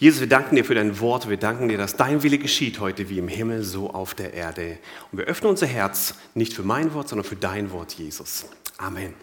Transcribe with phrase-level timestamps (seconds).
[0.00, 1.28] Jesus, wir danken dir für dein Wort.
[1.28, 4.78] Wir danken dir, dass dein Wille geschieht heute wie im Himmel, so auf der Erde.
[5.12, 8.46] Und wir öffnen unser Herz nicht für mein Wort, sondern für dein Wort, Jesus.
[8.76, 9.14] Amen.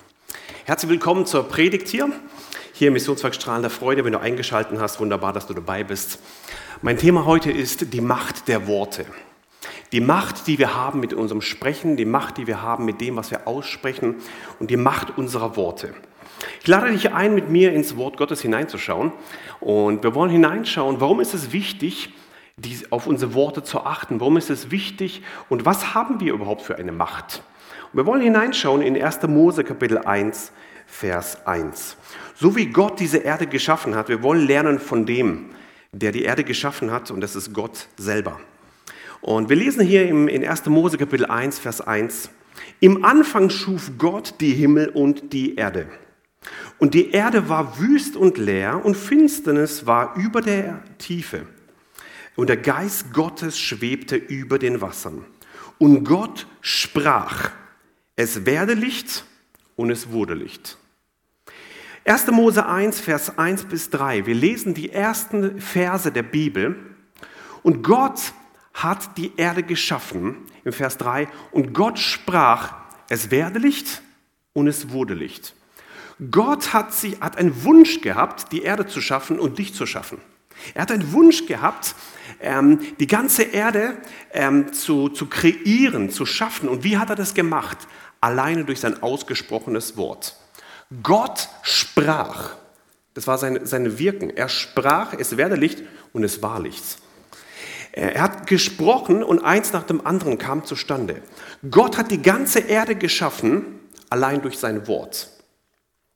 [0.63, 2.09] Herzlich willkommen zur Predigt hier.
[2.71, 5.01] Hier im Missionswerk Strahlender Freude, wenn du eingeschaltet hast.
[5.01, 6.19] Wunderbar, dass du dabei bist.
[6.81, 9.05] Mein Thema heute ist die Macht der Worte.
[9.91, 13.17] Die Macht, die wir haben mit unserem Sprechen, die Macht, die wir haben mit dem,
[13.17, 14.15] was wir aussprechen
[14.59, 15.93] und die Macht unserer Worte.
[16.61, 19.11] Ich lade dich ein, mit mir ins Wort Gottes hineinzuschauen.
[19.59, 22.13] Und wir wollen hineinschauen, warum ist es wichtig,
[22.89, 24.19] auf unsere Worte zu achten?
[24.19, 27.43] Warum ist es wichtig und was haben wir überhaupt für eine Macht?
[27.91, 29.23] Und wir wollen hineinschauen in 1.
[29.23, 30.51] Mose Kapitel 1,
[30.85, 31.97] Vers 1.
[32.35, 35.51] So wie Gott diese Erde geschaffen hat, wir wollen lernen von dem,
[35.91, 38.39] der die Erde geschaffen hat, und das ist Gott selber.
[39.21, 40.65] Und wir lesen hier in 1.
[40.67, 42.29] Mose Kapitel 1, Vers 1.
[42.79, 45.87] Im Anfang schuf Gott die Himmel und die Erde.
[46.77, 51.45] Und die Erde war wüst und leer und Finsternis war über der Tiefe.
[52.35, 55.25] Und der Geist Gottes schwebte über den Wassern.
[55.77, 57.51] Und Gott sprach,
[58.15, 59.25] es werde Licht
[59.75, 60.77] und es wurde Licht.
[62.05, 62.27] 1.
[62.31, 64.25] Mose 1, Vers 1 bis 3.
[64.25, 66.75] Wir lesen die ersten Verse der Bibel.
[67.61, 68.33] Und Gott
[68.73, 71.27] hat die Erde geschaffen, im Vers 3.
[71.51, 72.73] Und Gott sprach,
[73.07, 74.01] es werde Licht
[74.53, 75.53] und es wurde Licht.
[76.29, 80.19] Gott hat, sie, hat einen Wunsch gehabt, die Erde zu schaffen und dich zu schaffen.
[80.75, 81.95] Er hat einen Wunsch gehabt,
[82.39, 83.97] ähm, die ganze Erde
[84.31, 86.69] ähm, zu, zu kreieren, zu schaffen.
[86.69, 87.77] Und wie hat er das gemacht?
[88.19, 90.35] Alleine durch sein ausgesprochenes Wort.
[91.01, 92.51] Gott sprach.
[93.15, 94.29] Das war seine, seine Wirken.
[94.29, 95.81] Er sprach, es werde Licht
[96.13, 96.99] und es war Licht.
[97.93, 101.21] Er hat gesprochen und eins nach dem anderen kam zustande.
[101.69, 103.79] Gott hat die ganze Erde geschaffen,
[104.09, 105.29] allein durch sein Wort.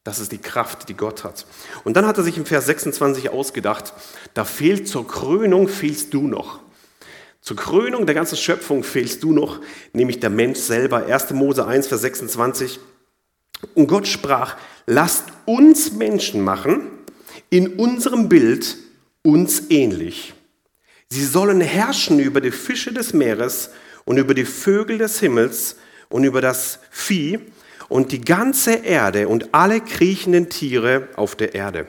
[0.05, 1.47] Das ist die Kraft, die Gott hat.
[1.83, 3.91] Und dann hat er sich im Vers 26 ausgedacht,
[4.35, 6.59] da fehlt zur Krönung, fehlst du noch.
[7.41, 9.61] Zur Krönung der ganzen Schöpfung fehlst du noch,
[9.93, 11.07] nämlich der Mensch selber.
[11.07, 11.31] 1.
[11.31, 12.79] Mose 1, Vers 26.
[13.73, 16.87] Und Gott sprach, lasst uns Menschen machen,
[17.49, 18.77] in unserem Bild
[19.23, 20.35] uns ähnlich.
[21.09, 23.71] Sie sollen herrschen über die Fische des Meeres
[24.05, 25.77] und über die Vögel des Himmels
[26.09, 27.39] und über das Vieh
[27.89, 31.87] und die ganze Erde und alle kriechenden Tiere auf der Erde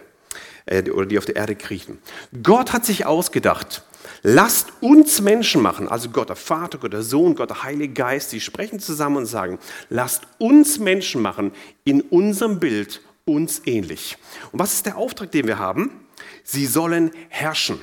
[0.67, 1.99] äh, oder die auf der Erde kriechen.
[2.43, 3.83] Gott hat sich ausgedacht,
[4.23, 8.31] lasst uns Menschen machen, also Gott der Vater, Gott der Sohn, Gott der Heilige Geist,
[8.31, 9.59] sie sprechen zusammen und sagen,
[9.89, 11.53] lasst uns Menschen machen
[11.85, 14.17] in unserem Bild uns ähnlich.
[14.53, 16.07] Und was ist der Auftrag, den wir haben?
[16.45, 17.81] Sie sollen herrschen.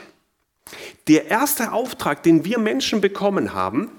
[1.07, 3.91] Der erste Auftrag, den wir Menschen bekommen haben,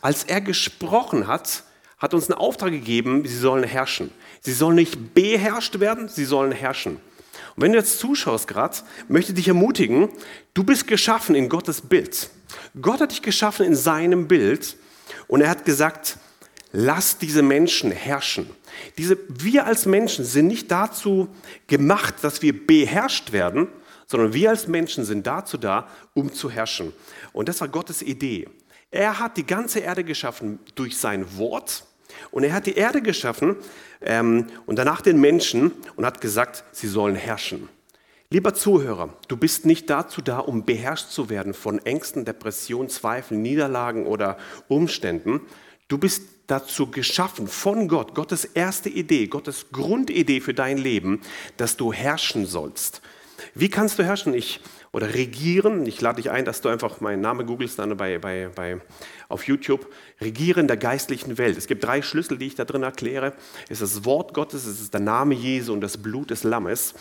[0.00, 1.64] als er gesprochen hat,
[1.98, 4.10] hat uns einen Auftrag gegeben, sie sollen herrschen.
[4.40, 6.96] Sie sollen nicht beherrscht werden, sie sollen herrschen.
[7.56, 8.76] Und wenn du jetzt zuschaust gerade,
[9.08, 10.08] möchte ich dich ermutigen,
[10.52, 12.28] du bist geschaffen in Gottes Bild.
[12.80, 14.76] Gott hat dich geschaffen in seinem Bild
[15.26, 16.18] und er hat gesagt,
[16.72, 18.50] lass diese Menschen herrschen.
[18.98, 21.28] Diese, wir als Menschen sind nicht dazu
[21.66, 23.68] gemacht, dass wir beherrscht werden,
[24.06, 26.92] sondern wir als Menschen sind dazu da, um zu herrschen.
[27.32, 28.48] Und das war Gottes Idee.
[28.90, 31.84] Er hat die ganze Erde geschaffen durch sein Wort
[32.30, 33.56] und er hat die Erde geschaffen
[34.00, 37.68] ähm, und danach den Menschen und hat gesagt, sie sollen herrschen.
[38.30, 43.40] Lieber Zuhörer, du bist nicht dazu da, um beherrscht zu werden von Ängsten, Depressionen, Zweifeln,
[43.40, 44.36] Niederlagen oder
[44.66, 45.42] Umständen.
[45.86, 51.20] Du bist dazu geschaffen von Gott, Gottes erste Idee, Gottes Grundidee für dein Leben,
[51.56, 53.00] dass du herrschen sollst.
[53.54, 54.34] Wie kannst du herrschen?
[54.34, 54.60] Ich
[54.96, 55.84] oder regieren.
[55.84, 58.80] Ich lade dich ein, dass du einfach meinen Namen googelst dann bei, bei, bei,
[59.28, 59.86] auf YouTube.
[60.22, 61.58] Regieren der geistlichen Welt.
[61.58, 63.34] Es gibt drei Schlüssel, die ich da drin erkläre.
[63.68, 66.94] Es ist das Wort Gottes, es ist der Name Jesu und das Blut des Lammes,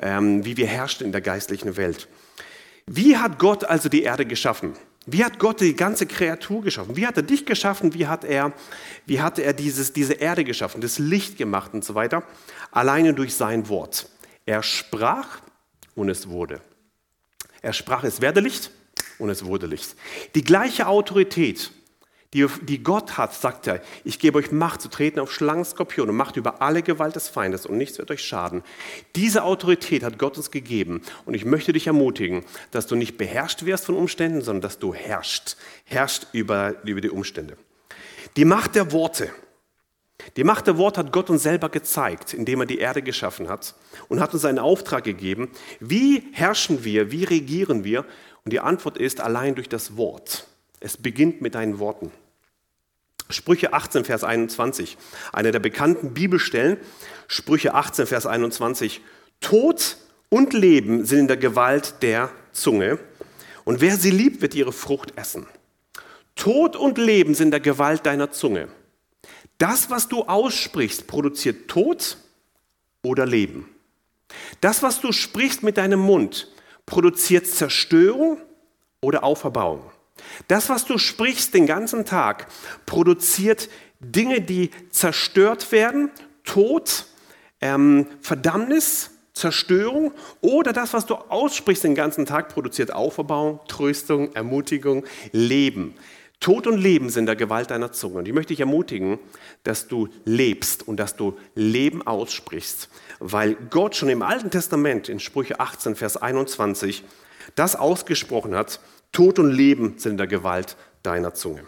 [0.00, 2.06] ähm, wie wir herrschen in der geistlichen Welt.
[2.86, 4.74] Wie hat Gott also die Erde geschaffen?
[5.06, 6.96] Wie hat Gott die ganze Kreatur geschaffen?
[6.96, 7.94] Wie hat er dich geschaffen?
[7.94, 8.52] Wie hat er,
[9.06, 12.22] wie hat er dieses, diese Erde geschaffen, das Licht gemacht und so weiter?
[12.70, 14.08] Alleine durch sein Wort.
[14.46, 15.40] Er sprach
[15.96, 16.60] und es wurde.
[17.62, 18.70] Er sprach, es werde Licht
[19.18, 19.96] und es wurde Licht.
[20.34, 21.70] Die gleiche Autorität,
[22.32, 26.12] die, die Gott hat, sagt er, ich gebe euch Macht zu treten auf Schlangen, Skorpione,
[26.12, 28.62] Macht über alle Gewalt des Feindes und nichts wird euch schaden.
[29.16, 33.64] Diese Autorität hat Gott uns gegeben und ich möchte dich ermutigen, dass du nicht beherrscht
[33.64, 37.56] wirst von Umständen, sondern dass du herrschst, herrschst über, über die Umstände.
[38.36, 39.30] Die Macht der Worte.
[40.36, 43.74] Die Macht der Worte hat Gott uns selber gezeigt, indem er die Erde geschaffen hat
[44.08, 45.50] und hat uns einen Auftrag gegeben.
[45.80, 48.04] Wie herrschen wir, wie regieren wir?
[48.44, 50.46] Und die Antwort ist allein durch das Wort.
[50.80, 52.10] Es beginnt mit deinen Worten.
[53.28, 54.98] Sprüche 18, Vers 21,
[55.32, 56.78] eine der bekannten Bibelstellen.
[57.28, 59.02] Sprüche 18, Vers 21.
[59.40, 62.98] Tod und Leben sind in der Gewalt der Zunge,
[63.64, 65.46] und wer sie liebt, wird ihre Frucht essen.
[66.34, 68.68] Tod und Leben sind der Gewalt deiner Zunge.
[69.60, 72.16] Das, was du aussprichst, produziert Tod
[73.02, 73.68] oder Leben.
[74.62, 76.48] Das, was du sprichst mit deinem Mund,
[76.86, 78.38] produziert Zerstörung
[79.02, 79.82] oder Auferbauung.
[80.48, 82.46] Das, was du sprichst den ganzen Tag,
[82.86, 83.68] produziert
[84.00, 86.10] Dinge, die zerstört werden,
[86.44, 87.04] Tod,
[87.60, 95.04] ähm, Verdammnis, Zerstörung oder das, was du aussprichst den ganzen Tag, produziert Auferbauung, Tröstung, Ermutigung,
[95.32, 95.94] Leben.
[96.40, 98.18] Tod und Leben sind der Gewalt deiner Zunge.
[98.18, 99.18] Und ich möchte dich ermutigen,
[99.62, 102.88] dass du lebst und dass du Leben aussprichst,
[103.18, 107.04] weil Gott schon im Alten Testament in Sprüche 18, Vers 21
[107.56, 108.80] das ausgesprochen hat,
[109.12, 111.64] Tod und Leben sind der Gewalt deiner Zunge.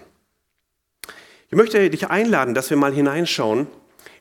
[1.50, 3.66] Ich möchte dich einladen, dass wir mal hineinschauen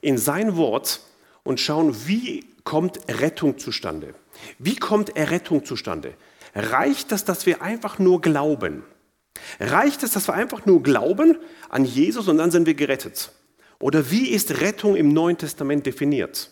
[0.01, 0.99] in sein Wort
[1.43, 4.13] und schauen, wie kommt Rettung zustande?
[4.59, 6.13] Wie kommt Errettung zustande?
[6.53, 8.83] Reicht das, dass wir einfach nur glauben?
[9.59, 11.37] Reicht es, dass wir einfach nur glauben
[11.69, 13.31] an Jesus und dann sind wir gerettet?
[13.79, 16.51] Oder wie ist Rettung im Neuen Testament definiert?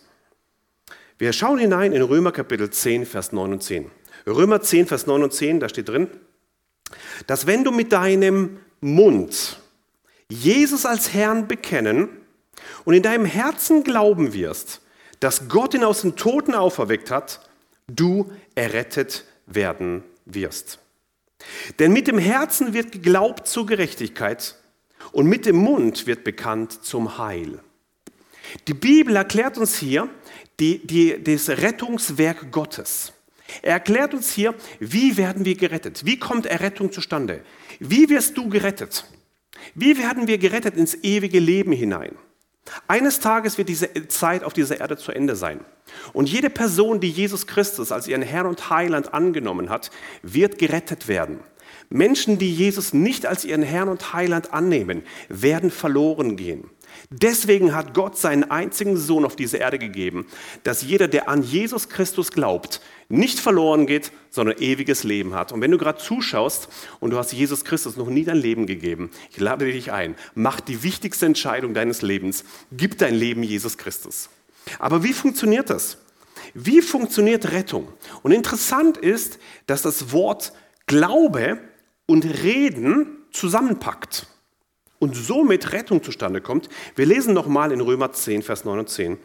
[1.17, 3.91] Wir schauen hinein in Römer Kapitel 10, Vers 9 und 10.
[4.25, 6.07] Römer 10, Vers 9 und 10, da steht drin,
[7.27, 9.59] dass wenn du mit deinem Mund
[10.29, 12.09] Jesus als Herrn bekennen
[12.85, 14.81] und in deinem Herzen glauben wirst,
[15.19, 17.49] dass Gott ihn aus den Toten auferweckt hat,
[17.87, 20.79] du errettet werden wirst.
[21.80, 24.56] Denn mit dem Herzen wird geglaubt zur Gerechtigkeit
[25.12, 27.59] und mit dem Mund wird bekannt zum Heil.
[28.68, 30.09] Die Bibel erklärt uns hier
[30.59, 33.13] die, die, das Rettungswerk Gottes.
[33.62, 36.06] Er erklärt uns hier, wie werden wir gerettet?
[36.06, 37.44] Wie kommt Errettung zustande?
[37.80, 39.06] Wie wirst du gerettet?
[39.74, 42.15] Wie werden wir gerettet ins ewige Leben hinein?
[42.88, 45.60] Eines Tages wird diese Zeit auf dieser Erde zu Ende sein.
[46.13, 51.07] Und jede Person, die Jesus Christus als ihren Herrn und Heiland angenommen hat, wird gerettet
[51.07, 51.39] werden.
[51.89, 56.69] Menschen, die Jesus nicht als ihren Herrn und Heiland annehmen, werden verloren gehen.
[57.09, 60.25] Deswegen hat Gott seinen einzigen Sohn auf diese Erde gegeben,
[60.63, 65.51] dass jeder, der an Jesus Christus glaubt, nicht verloren geht, sondern ewiges Leben hat.
[65.51, 66.69] Und wenn du gerade zuschaust
[66.99, 70.59] und du hast Jesus Christus noch nie dein Leben gegeben, ich lade dich ein, mach
[70.59, 74.29] die wichtigste Entscheidung deines Lebens, gib dein Leben Jesus Christus.
[74.77, 75.97] Aber wie funktioniert das?
[76.53, 77.87] Wie funktioniert Rettung?
[78.21, 80.53] Und interessant ist, dass das Wort
[80.85, 81.59] Glaube
[82.05, 84.27] und Reden zusammenpackt
[84.99, 86.69] und somit Rettung zustande kommt.
[86.95, 89.17] Wir lesen nochmal in Römer 10, Vers 9 und 10,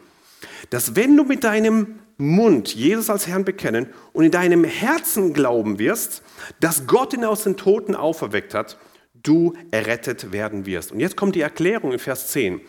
[0.69, 5.79] dass wenn du mit deinem Mund Jesus als Herrn bekennen und in deinem Herzen glauben
[5.79, 6.23] wirst,
[6.61, 8.77] dass Gott ihn aus den Toten auferweckt hat,
[9.13, 10.91] du errettet werden wirst.
[10.91, 12.61] Und jetzt kommt die Erklärung in Vers 10.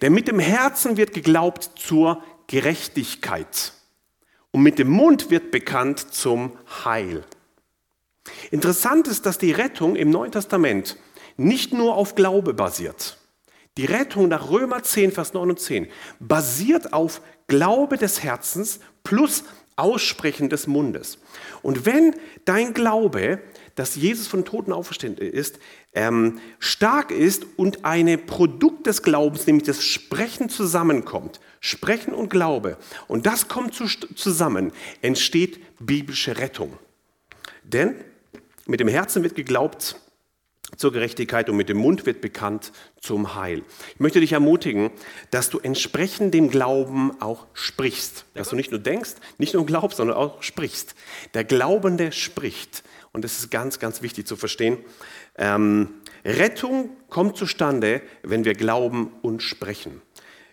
[0.00, 3.72] Denn mit dem Herzen wird geglaubt zur Gerechtigkeit
[4.50, 6.52] und mit dem Mund wird bekannt zum
[6.84, 7.24] Heil.
[8.50, 10.96] Interessant ist, dass die Rettung im Neuen Testament
[11.38, 13.16] nicht nur auf Glaube basiert.
[13.78, 15.86] Die Rettung nach Römer 10, Vers 9 und 10
[16.18, 19.44] basiert auf Glaube des Herzens plus
[19.76, 21.18] Aussprechen des Mundes.
[21.62, 22.14] Und wenn
[22.44, 23.40] dein Glaube,
[23.76, 25.60] dass Jesus von Toten auferstanden ist,
[25.94, 32.76] ähm, stark ist und ein Produkt des Glaubens, nämlich das Sprechen zusammenkommt, Sprechen und Glaube,
[33.06, 36.76] und das kommt zu, zusammen, entsteht biblische Rettung.
[37.62, 37.94] Denn
[38.66, 40.00] mit dem Herzen wird geglaubt,
[40.76, 43.62] zur Gerechtigkeit und mit dem Mund wird bekannt zum Heil.
[43.94, 44.90] Ich möchte dich ermutigen,
[45.30, 48.26] dass du entsprechend dem Glauben auch sprichst.
[48.34, 50.94] Dass du nicht nur denkst, nicht nur glaubst, sondern auch sprichst.
[51.34, 52.82] Der Glaubende spricht.
[53.12, 54.78] Und das ist ganz, ganz wichtig zu verstehen.
[55.36, 55.88] Ähm,
[56.24, 60.02] Rettung kommt zustande, wenn wir glauben und sprechen.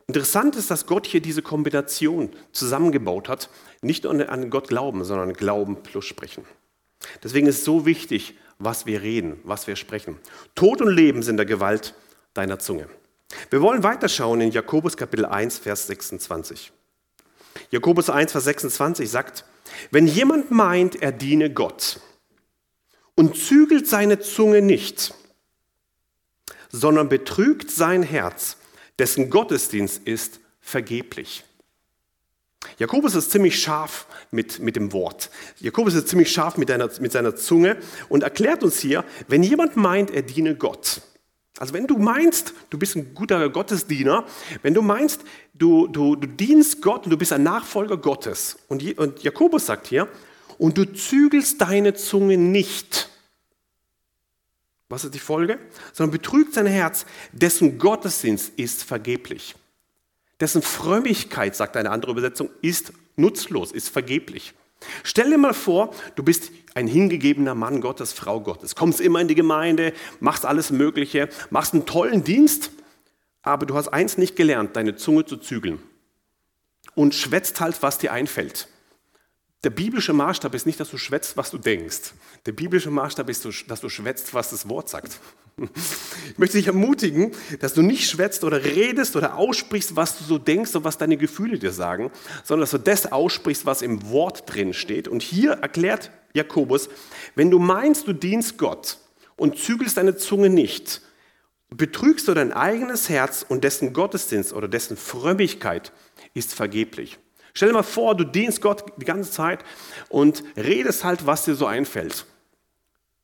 [0.08, 3.50] Interessant ist, dass Gott hier diese Kombination zusammengebaut hat.
[3.82, 6.46] Nicht nur an Gott glauben, sondern Glauben plus sprechen.
[7.24, 10.18] Deswegen ist es so wichtig, was wir reden, was wir sprechen.
[10.56, 11.94] Tod und Leben sind der Gewalt
[12.34, 12.88] deiner Zunge.
[13.50, 16.72] Wir wollen weiterschauen in Jakobus Kapitel 1, Vers 26.
[17.72, 19.46] Jakobus 1, Vers 26 sagt,
[19.92, 22.00] wenn jemand meint, er diene Gott
[23.16, 25.14] und zügelt seine Zunge nicht,
[26.70, 28.58] sondern betrügt sein Herz,
[29.00, 31.44] dessen Gottesdienst ist vergeblich.
[32.78, 35.30] Jakobus ist ziemlich scharf mit, mit dem Wort.
[35.60, 37.78] Jakobus ist ziemlich scharf mit, deiner, mit seiner Zunge
[38.10, 41.02] und erklärt uns hier, wenn jemand meint, er diene Gott.
[41.58, 44.26] Also wenn du meinst, du bist ein guter Gottesdiener,
[44.62, 45.22] wenn du meinst,
[45.54, 48.58] du, du, du dienst Gott und du bist ein Nachfolger Gottes.
[48.68, 50.10] Und, und Jakobus sagt hier,
[50.58, 53.10] und du zügelst deine Zunge nicht.
[54.90, 55.60] Was ist die Folge?
[55.94, 59.56] Sondern betrügt sein Herz, dessen Gottesdienst ist vergeblich.
[60.40, 64.54] Dessen Frömmigkeit, sagt eine andere Übersetzung, ist nutzlos, ist vergeblich.
[65.04, 69.28] Stell dir mal vor, du bist ein hingegebener Mann Gottes, Frau Gottes, kommst immer in
[69.28, 72.72] die Gemeinde, machst alles Mögliche, machst einen tollen Dienst,
[73.42, 75.80] aber du hast eins nicht gelernt, deine Zunge zu zügeln
[76.96, 78.68] und schwätzt halt, was dir einfällt.
[79.66, 82.14] Der biblische Maßstab ist nicht, dass du schwätzt, was du denkst.
[82.46, 85.20] Der biblische Maßstab ist, dass du schwätzt, was das Wort sagt.
[86.30, 87.32] Ich möchte dich ermutigen,
[87.62, 91.16] dass du nicht schwätzt oder redest oder aussprichst, was du so denkst und was deine
[91.16, 92.12] Gefühle dir sagen,
[92.44, 95.08] sondern dass du das aussprichst, was im Wort drin steht.
[95.08, 96.90] Und hier erklärt Jakobus,
[97.36, 98.98] wenn du meinst, du dienst Gott
[99.38, 101.02] und zügelst deine Zunge nicht,
[101.70, 105.94] betrügst du dein eigenes Herz und dessen Gottesdienst oder dessen Frömmigkeit
[106.34, 107.18] ist vergeblich.
[107.56, 109.64] Stell dir mal vor, du dienst Gott die ganze Zeit
[110.10, 112.26] und redest halt, was dir so einfällt.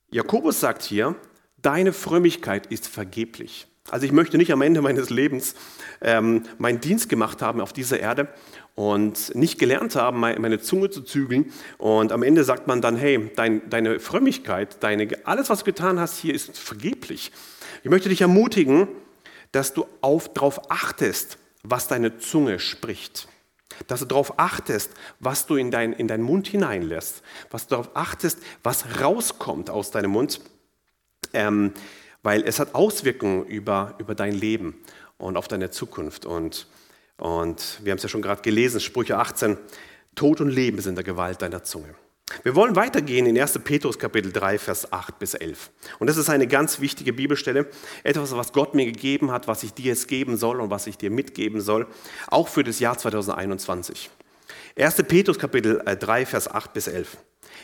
[0.09, 1.15] Jakobus sagt hier,
[1.61, 3.67] deine Frömmigkeit ist vergeblich.
[3.89, 5.53] Also ich möchte nicht am Ende meines Lebens
[6.01, 8.29] ähm, meinen Dienst gemacht haben auf dieser Erde
[8.73, 11.51] und nicht gelernt haben, meine Zunge zu zügeln.
[11.77, 16.00] Und am Ende sagt man dann, hey, dein, deine Frömmigkeit, deine, alles, was du getan
[16.00, 17.33] hast hier, ist vergeblich.
[17.83, 18.88] Ich möchte dich ermutigen,
[19.51, 19.85] dass du
[20.33, 23.27] darauf achtest, was deine Zunge spricht.
[23.88, 27.21] Dass du darauf achtest, was du in, dein, in deinen Mund hineinlässt.
[27.50, 30.41] Was du darauf achtest, was rauskommt aus deinem Mund.
[31.33, 31.73] Ähm,
[32.23, 34.75] weil es hat Auswirkungen über, über dein Leben
[35.17, 36.25] und auf deine Zukunft.
[36.25, 36.67] Und,
[37.17, 39.57] und wir haben es ja schon gerade gelesen, Sprüche 18,
[40.15, 41.95] Tod und Leben sind in der Gewalt deiner Zunge.
[42.43, 43.59] Wir wollen weitergehen in 1.
[43.63, 45.69] Petrus Kapitel 3, Vers 8 bis 11.
[46.00, 47.67] Und das ist eine ganz wichtige Bibelstelle,
[48.03, 50.97] etwas, was Gott mir gegeben hat, was ich dir jetzt geben soll und was ich
[50.97, 51.88] dir mitgeben soll,
[52.27, 54.09] auch für das Jahr 2021.
[54.77, 54.95] 1.
[55.07, 57.17] Petrus Kapitel 3, äh, Vers 8 bis 11.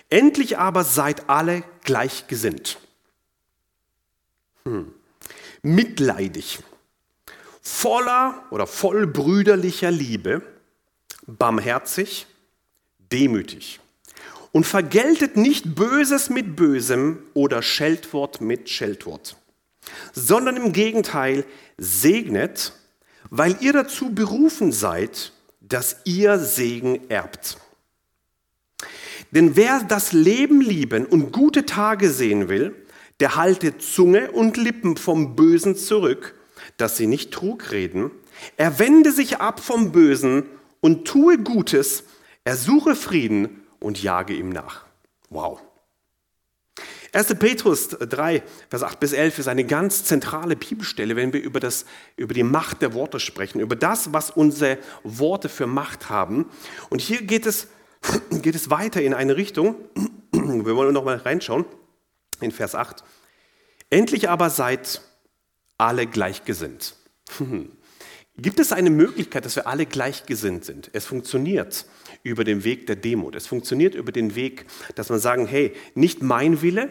[0.10, 2.80] Endlich aber seid alle gleichgesinnt.
[4.66, 4.94] Hm.
[5.62, 6.60] Mitleidig,
[7.62, 10.42] voller oder voll brüderlicher Liebe,
[11.26, 12.28] barmherzig,
[13.12, 13.80] demütig
[14.58, 19.38] und vergeltet nicht Böses mit Bösem oder Scheltwort mit Scheltwort,
[20.14, 21.46] sondern im Gegenteil
[21.78, 22.74] segnet,
[23.30, 27.60] weil ihr dazu berufen seid, dass ihr Segen erbt.
[29.30, 32.74] Denn wer das Leben lieben und gute Tage sehen will,
[33.20, 36.34] der halte Zunge und Lippen vom Bösen zurück,
[36.78, 38.10] dass sie nicht Trug reden.
[38.56, 40.46] Er wende sich ab vom Bösen
[40.82, 42.06] und tue Gutes,
[42.44, 44.86] er suche Frieden und jage ihm nach.
[45.30, 45.62] Wow.
[47.14, 47.36] 1.
[47.36, 51.86] Petrus 3, Vers 8 bis 11 ist eine ganz zentrale Bibelstelle, wenn wir über, das,
[52.16, 56.46] über die Macht der Worte sprechen, über das, was unsere Worte für Macht haben.
[56.90, 57.70] Und hier geht es,
[58.42, 59.76] geht es weiter in eine Richtung.
[60.32, 61.66] Wir wollen noch mal reinschauen
[62.42, 63.04] in Vers 8.
[63.90, 65.02] Endlich aber seid
[65.78, 66.96] alle gleichgesinnt.
[68.40, 70.92] Gibt es eine Möglichkeit, dass wir alle gleichgesinnt sind?
[70.94, 71.88] Es funktioniert
[72.28, 73.36] über den Weg der Demut.
[73.36, 74.66] Es funktioniert über den Weg,
[74.96, 76.90] dass man sagen, hey, nicht mein Wille,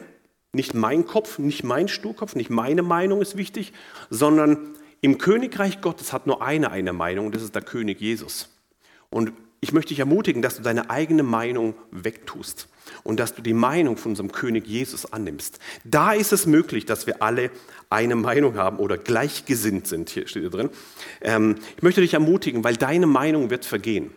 [0.52, 3.72] nicht mein Kopf, nicht mein Sturkopf, nicht meine Meinung ist wichtig,
[4.10, 8.48] sondern im Königreich Gottes hat nur eine eine Meinung und das ist der König Jesus.
[9.10, 12.68] Und ich möchte dich ermutigen, dass du deine eigene Meinung wegtust
[13.02, 15.58] und dass du die Meinung von unserem König Jesus annimmst.
[15.84, 17.50] Da ist es möglich, dass wir alle
[17.90, 20.70] eine Meinung haben oder gleichgesinnt sind, hier steht hier drin.
[21.20, 24.10] Ähm, ich möchte dich ermutigen, weil deine Meinung wird vergehen.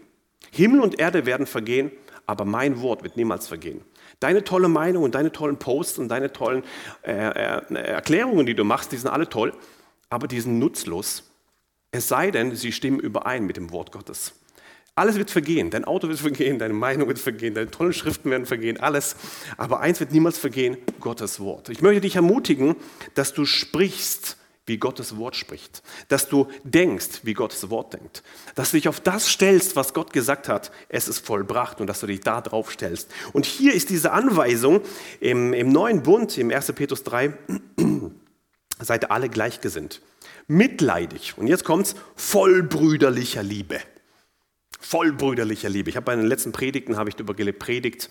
[0.52, 1.92] Himmel und Erde werden vergehen,
[2.26, 3.82] aber mein Wort wird niemals vergehen.
[4.20, 6.64] Deine tolle Meinung und deine tollen Posts und deine tollen
[7.04, 9.54] äh, äh, Erklärungen, die du machst, die sind alle toll,
[10.10, 11.24] aber die sind nutzlos.
[11.92, 14.34] Es sei denn, sie stimmen überein mit dem Wort Gottes.
[15.00, 15.70] Alles wird vergehen.
[15.70, 19.16] Dein Auto wird vergehen, deine Meinung wird vergehen, deine tollen Schriften werden vergehen, alles.
[19.56, 21.70] Aber eins wird niemals vergehen, Gottes Wort.
[21.70, 22.76] Ich möchte dich ermutigen,
[23.16, 24.36] dass du sprichst,
[24.70, 25.84] wie Gottes Wort spricht.
[26.08, 28.24] Dass du denkst, wie Gottes Wort denkt.
[28.56, 32.00] Dass du dich auf das stellst, was Gott gesagt hat, es ist vollbracht und dass
[32.00, 33.12] du dich da drauf stellst.
[33.34, 34.80] Und hier ist diese Anweisung
[35.20, 36.72] im, im neuen Bund, im 1.
[36.72, 37.34] Petrus 3,
[38.80, 40.02] seid alle gleichgesinnt.
[40.48, 41.38] Mitleidig.
[41.38, 43.82] Und jetzt kommt's, voll brüderlicher Liebe
[44.80, 45.90] voll brüderlicher Liebe.
[45.90, 48.10] Ich habe bei den letzten Predigten habe ich darüber gepredigt,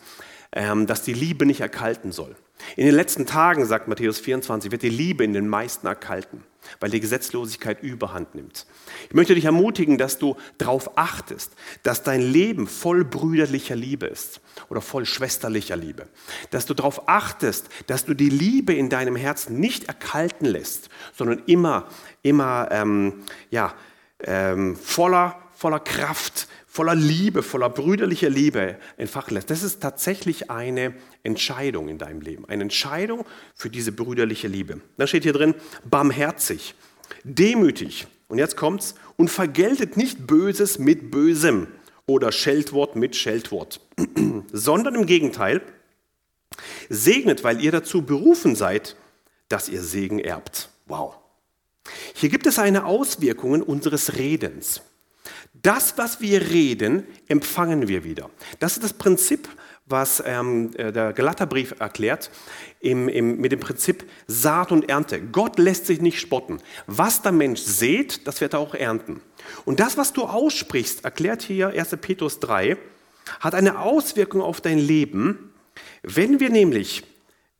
[0.50, 2.34] dass die Liebe nicht erkalten soll.
[2.76, 6.42] In den letzten Tagen, sagt Matthäus 24, wird die Liebe in den meisten erkalten,
[6.80, 8.66] weil die Gesetzlosigkeit überhand nimmt.
[9.08, 11.52] Ich möchte dich ermutigen, dass du darauf achtest,
[11.82, 16.08] dass dein Leben voll brüderlicher Liebe ist oder voll schwesterlicher Liebe.
[16.50, 21.42] Dass du darauf achtest, dass du die Liebe in deinem Herzen nicht erkalten lässt, sondern
[21.46, 21.86] immer,
[22.22, 23.74] immer ähm, ja,
[24.20, 26.48] ähm, voller, voller Kraft
[26.78, 29.50] voller Liebe, voller brüderlicher Liebe entfachen lässt.
[29.50, 30.94] Das ist tatsächlich eine
[31.24, 32.44] Entscheidung in deinem Leben.
[32.44, 34.80] Eine Entscheidung für diese brüderliche Liebe.
[34.96, 36.76] Da steht hier drin, barmherzig,
[37.24, 38.06] demütig.
[38.28, 41.66] Und jetzt kommt's, und vergeltet nicht Böses mit Bösem
[42.06, 43.80] oder Scheltwort mit Scheltwort,
[44.52, 45.62] sondern im Gegenteil,
[46.88, 48.94] segnet, weil ihr dazu berufen seid,
[49.48, 50.68] dass ihr Segen erbt.
[50.86, 51.16] Wow.
[52.14, 54.82] Hier gibt es eine Auswirkung unseres Redens.
[55.62, 58.30] Das, was wir reden, empfangen wir wieder.
[58.58, 59.48] Das ist das Prinzip,
[59.86, 62.30] was ähm, äh, der Galaterbrief erklärt,
[62.80, 65.20] im, im, mit dem Prinzip Saat und Ernte.
[65.20, 66.58] Gott lässt sich nicht spotten.
[66.86, 69.20] Was der Mensch sät, das wird er auch ernten.
[69.64, 71.96] Und das, was du aussprichst, erklärt hier 1.
[72.00, 72.76] Petrus 3,
[73.40, 75.52] hat eine Auswirkung auf dein Leben.
[76.02, 77.04] Wenn wir nämlich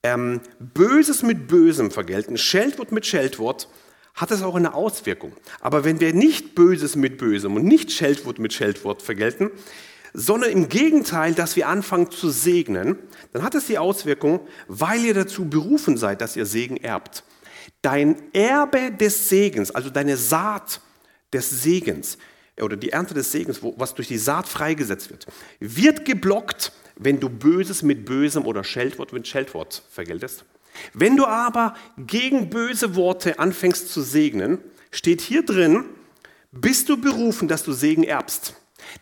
[0.03, 3.69] ähm, Böses mit Bösem vergelten, Scheldwort mit Scheldwort,
[4.15, 5.33] hat es auch eine Auswirkung.
[5.61, 9.51] Aber wenn wir nicht Böses mit Bösem und nicht Scheldwort mit Scheldwort vergelten,
[10.13, 12.99] sondern im Gegenteil, dass wir anfangen zu segnen,
[13.33, 17.25] dann hat es die Auswirkung, weil ihr dazu berufen seid, dass ihr Segen erbt.
[17.83, 20.81] Dein Erbe des Segens, also deine Saat
[21.33, 22.19] des Segens
[22.61, 25.27] oder die Ernte des Segens, was durch die Saat freigesetzt wird,
[25.61, 30.45] wird geblockt, wenn du Böses mit Bösem oder Scheldwort mit Scheldwort vergeltest.
[30.95, 34.59] Wenn du aber gegen böse Worte anfängst zu segnen,
[34.91, 35.85] steht hier drin,
[36.53, 38.55] bist du berufen, dass du Segen erbst.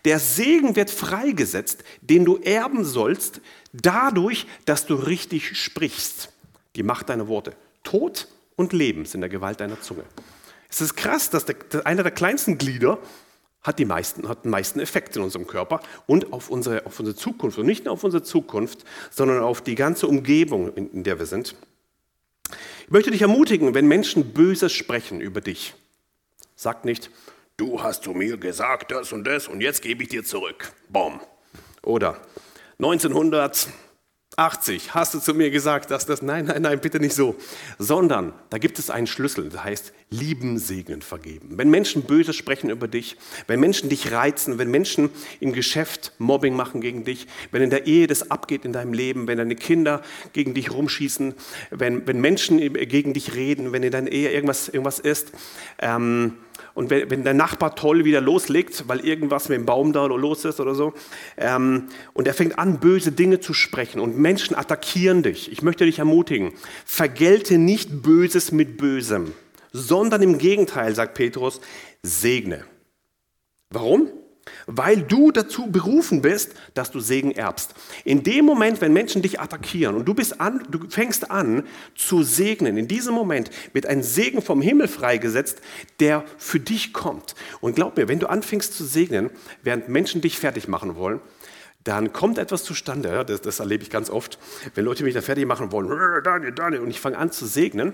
[0.04, 3.40] Der Segen wird freigesetzt, den du erben sollst,
[3.72, 6.32] dadurch, dass du richtig sprichst.
[6.74, 7.52] Die Macht deiner Worte.
[7.84, 10.04] Tod und Leben sind in der Gewalt deiner Zunge.
[10.68, 12.98] Es ist krass, dass der, einer der kleinsten Glieder
[13.66, 17.16] hat, die meisten, hat den meisten Effekt in unserem Körper und auf unsere, auf unsere
[17.16, 17.58] Zukunft.
[17.58, 21.26] Und nicht nur auf unsere Zukunft, sondern auf die ganze Umgebung, in, in der wir
[21.26, 21.54] sind.
[22.84, 25.74] Ich möchte dich ermutigen, wenn Menschen Böses sprechen über dich,
[26.54, 27.10] sag nicht,
[27.56, 30.72] du hast zu mir gesagt das und das und jetzt gebe ich dir zurück.
[30.88, 31.20] Bom.
[31.82, 32.20] Oder
[32.78, 33.68] 1900
[34.36, 37.36] 80, hast du zu mir gesagt, dass das, nein, nein, nein, bitte nicht so,
[37.78, 41.56] sondern da gibt es einen Schlüssel, der heißt lieben, segnen, vergeben.
[41.56, 43.16] Wenn Menschen böse sprechen über dich,
[43.46, 45.08] wenn Menschen dich reizen, wenn Menschen
[45.40, 49.26] im Geschäft Mobbing machen gegen dich, wenn in der Ehe das abgeht in deinem Leben,
[49.26, 50.02] wenn deine Kinder
[50.34, 51.34] gegen dich rumschießen,
[51.70, 55.32] wenn, wenn Menschen gegen dich reden, wenn in deiner Ehe irgendwas, irgendwas ist,
[55.78, 56.34] ähm,
[56.76, 60.44] und wenn, wenn der Nachbar toll wieder loslegt, weil irgendwas mit dem Baum da los
[60.44, 60.92] ist oder so,
[61.38, 65.86] ähm, und er fängt an, böse Dinge zu sprechen und Menschen attackieren dich, ich möchte
[65.86, 66.52] dich ermutigen,
[66.84, 69.32] vergelte nicht Böses mit Bösem,
[69.72, 71.62] sondern im Gegenteil, sagt Petrus,
[72.02, 72.64] segne.
[73.70, 74.10] Warum?
[74.66, 77.74] Weil du dazu berufen bist, dass du Segen erbst.
[78.04, 82.22] In dem Moment, wenn Menschen dich attackieren und du, bist an, du fängst an zu
[82.22, 85.60] segnen, in diesem Moment wird ein Segen vom Himmel freigesetzt,
[86.00, 87.34] der für dich kommt.
[87.60, 89.30] Und glaub mir, wenn du anfängst zu segnen,
[89.62, 91.20] während Menschen dich fertig machen wollen,
[91.84, 94.38] dann kommt etwas zustande, das, das erlebe ich ganz oft,
[94.74, 95.88] wenn Leute mich da fertig machen wollen,
[96.24, 97.92] Daniel, Daniel, und ich fange an zu segnen,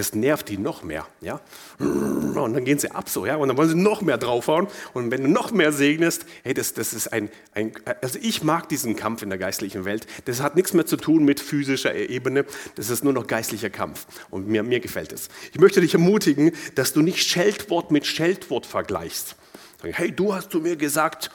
[0.00, 1.06] das nervt die noch mehr.
[1.20, 1.42] Ja?
[1.78, 4.66] Und dann gehen sie ab so, ja, und dann wollen sie noch mehr draufhauen.
[4.94, 8.70] Und wenn du noch mehr segnest, hey, das, das ist ein, ein, also ich mag
[8.70, 10.06] diesen Kampf in der geistlichen Welt.
[10.24, 14.06] Das hat nichts mehr zu tun mit physischer Ebene, das ist nur noch geistlicher Kampf.
[14.30, 15.28] Und mir, mir gefällt es.
[15.52, 19.36] Ich möchte dich ermutigen, dass du nicht Scheltwort mit Scheltwort vergleichst.
[19.82, 21.30] Hey, du hast zu mir gesagt,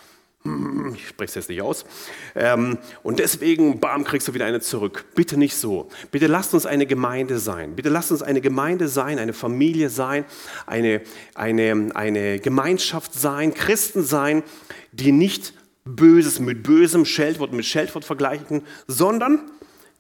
[0.93, 1.86] ich spreche es jetzt nicht aus.
[2.36, 5.05] Ähm, und deswegen, bam, kriegst du wieder eine zurück.
[5.15, 5.89] Bitte nicht so.
[6.12, 7.75] Bitte lasst uns eine Gemeinde sein.
[7.75, 10.25] Bitte lasst uns eine Gemeinde sein, eine Familie sein,
[10.67, 11.01] eine,
[11.34, 14.43] eine, eine Gemeinschaft sein, Christen sein,
[14.91, 15.53] die nicht
[15.84, 19.39] Böses mit Bösem, Scheldwort mit Scheldwort vergleichen, sondern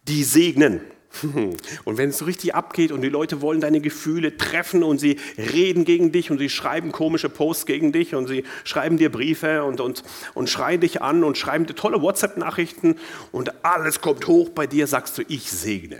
[0.07, 0.81] die segnen.
[1.85, 5.17] Und wenn es so richtig abgeht und die Leute wollen deine Gefühle treffen und sie
[5.37, 9.63] reden gegen dich und sie schreiben komische Posts gegen dich und sie schreiben dir Briefe
[9.63, 12.95] und, und, und schreien dich an und schreiben dir tolle WhatsApp-Nachrichten
[13.31, 15.99] und alles kommt hoch bei dir, sagst du, ich segne.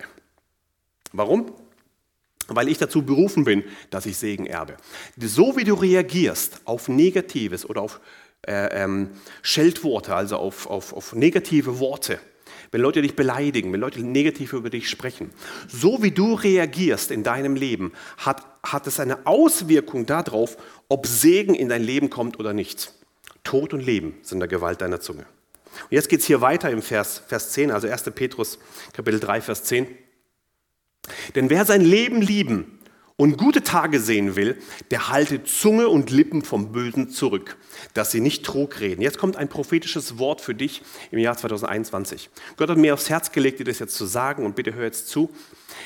[1.12, 1.52] Warum?
[2.48, 4.78] Weil ich dazu berufen bin, dass ich Segen erbe.
[5.18, 8.00] So wie du reagierst auf Negatives oder auf
[8.48, 9.10] äh, ähm,
[9.42, 12.20] Scheldworte, also auf, auf, auf negative Worte,
[12.76, 15.30] wenn Leute dich beleidigen, wenn Leute negativ über dich sprechen.
[15.70, 20.58] So wie du reagierst in deinem Leben, hat, hat es eine Auswirkung darauf,
[20.90, 22.92] ob Segen in dein Leben kommt oder nicht.
[23.46, 25.22] Tod und Leben sind der Gewalt deiner Zunge.
[25.84, 28.04] Und jetzt geht es hier weiter im Vers, Vers 10, also 1.
[28.14, 28.60] Petrus
[28.92, 29.88] Kapitel 3, Vers 10.
[31.34, 32.80] Denn wer sein Leben lieben
[33.18, 34.58] und gute Tage sehen will,
[34.92, 37.58] der halte Zunge und Lippen vom Bösen zurück,
[37.94, 39.02] dass sie nicht Trug reden.
[39.02, 42.30] Jetzt kommt ein prophetisches Wort für dich im Jahr 2021.
[42.58, 45.08] Gott hat mir aufs Herz gelegt, dir das jetzt zu sagen und bitte hör jetzt
[45.08, 45.30] zu.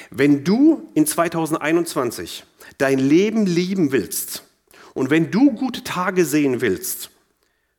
[0.09, 2.45] Wenn du in 2021
[2.79, 4.43] dein Leben lieben willst
[4.95, 7.11] und wenn du gute Tage sehen willst,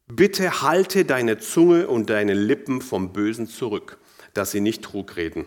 [0.07, 3.99] bitte halte deine Zunge und deine Lippen vom Bösen zurück,
[4.33, 5.45] dass sie nicht Trug reden.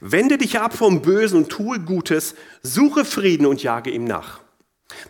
[0.00, 4.40] Wende dich ab vom Bösen und tue Gutes, suche Frieden und jage ihm nach.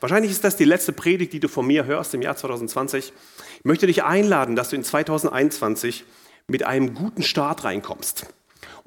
[0.01, 3.13] Wahrscheinlich ist das die letzte Predigt, die du von mir hörst im Jahr 2020.
[3.59, 6.05] Ich möchte dich einladen, dass du in 2021
[6.47, 8.27] mit einem guten Start reinkommst.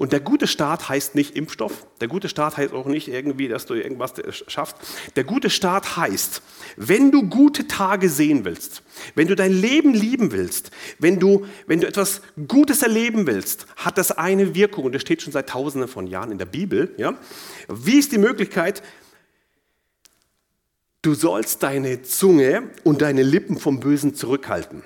[0.02, 3.68] Und der gute Start heißt nicht Impfstoff, der gute Start heißt auch nicht irgendwie, dass
[3.68, 4.14] du irgendwas
[4.48, 4.76] schaffst.
[5.16, 6.42] Der gute Start heißt,
[6.76, 8.82] wenn du gute Tage sehen willst,
[9.14, 14.00] wenn du dein Leben lieben willst, wenn du, wenn du etwas Gutes erleben willst, hat
[14.00, 16.96] das eine Wirkung und das steht schon seit tausenden von Jahren in der Bibel.
[16.98, 17.14] Ja?
[17.68, 18.82] Wie ist die Möglichkeit?
[21.04, 24.82] Du sollst deine Zunge und deine Lippen vom Bösen zurückhalten.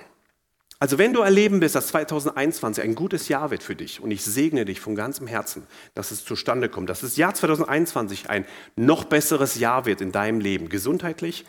[0.85, 4.23] Also wenn du erleben willst, dass 2021 ein gutes Jahr wird für dich und ich
[4.23, 5.63] segne dich von ganzem Herzen,
[5.95, 8.45] dass es zustande kommt, dass das Jahr 2021 ein
[8.75, 11.43] noch besseres Jahr wird in deinem Leben, gesundheitlich,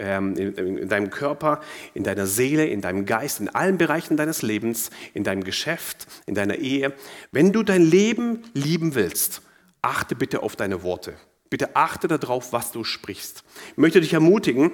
[0.00, 1.60] ähm, in, in deinem Körper,
[1.94, 6.34] in deiner Seele, in deinem Geist, in allen Bereichen deines Lebens, in deinem Geschäft, in
[6.34, 6.92] deiner Ehe.
[7.30, 9.42] Wenn du dein Leben lieben willst,
[9.82, 11.14] achte bitte auf deine Worte.
[11.48, 13.44] Bitte achte darauf, was du sprichst.
[13.70, 14.72] Ich möchte dich ermutigen,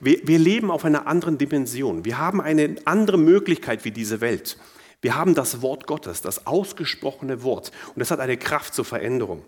[0.00, 2.04] wir, wir leben auf einer anderen Dimension.
[2.04, 4.56] Wir haben eine andere Möglichkeit wie diese Welt.
[5.02, 7.70] Wir haben das Wort Gottes, das ausgesprochene Wort.
[7.88, 9.44] Und das hat eine Kraft zur Veränderung.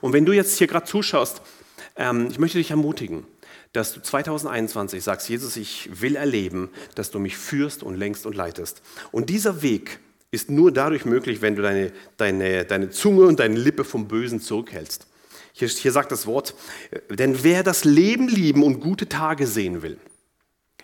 [0.00, 1.42] Und wenn du jetzt hier gerade zuschaust,
[1.96, 3.24] ähm, ich möchte dich ermutigen,
[3.72, 8.34] dass du 2021 sagst, Jesus, ich will erleben, dass du mich führst und lenkst und
[8.34, 8.82] leitest.
[9.12, 10.00] Und dieser Weg
[10.32, 14.40] ist nur dadurch möglich, wenn du deine, deine, deine Zunge und deine Lippe vom Bösen
[14.40, 15.06] zurückhältst.
[15.52, 16.54] Hier, hier sagt das Wort,
[17.10, 19.98] denn wer das Leben lieben und gute Tage sehen will,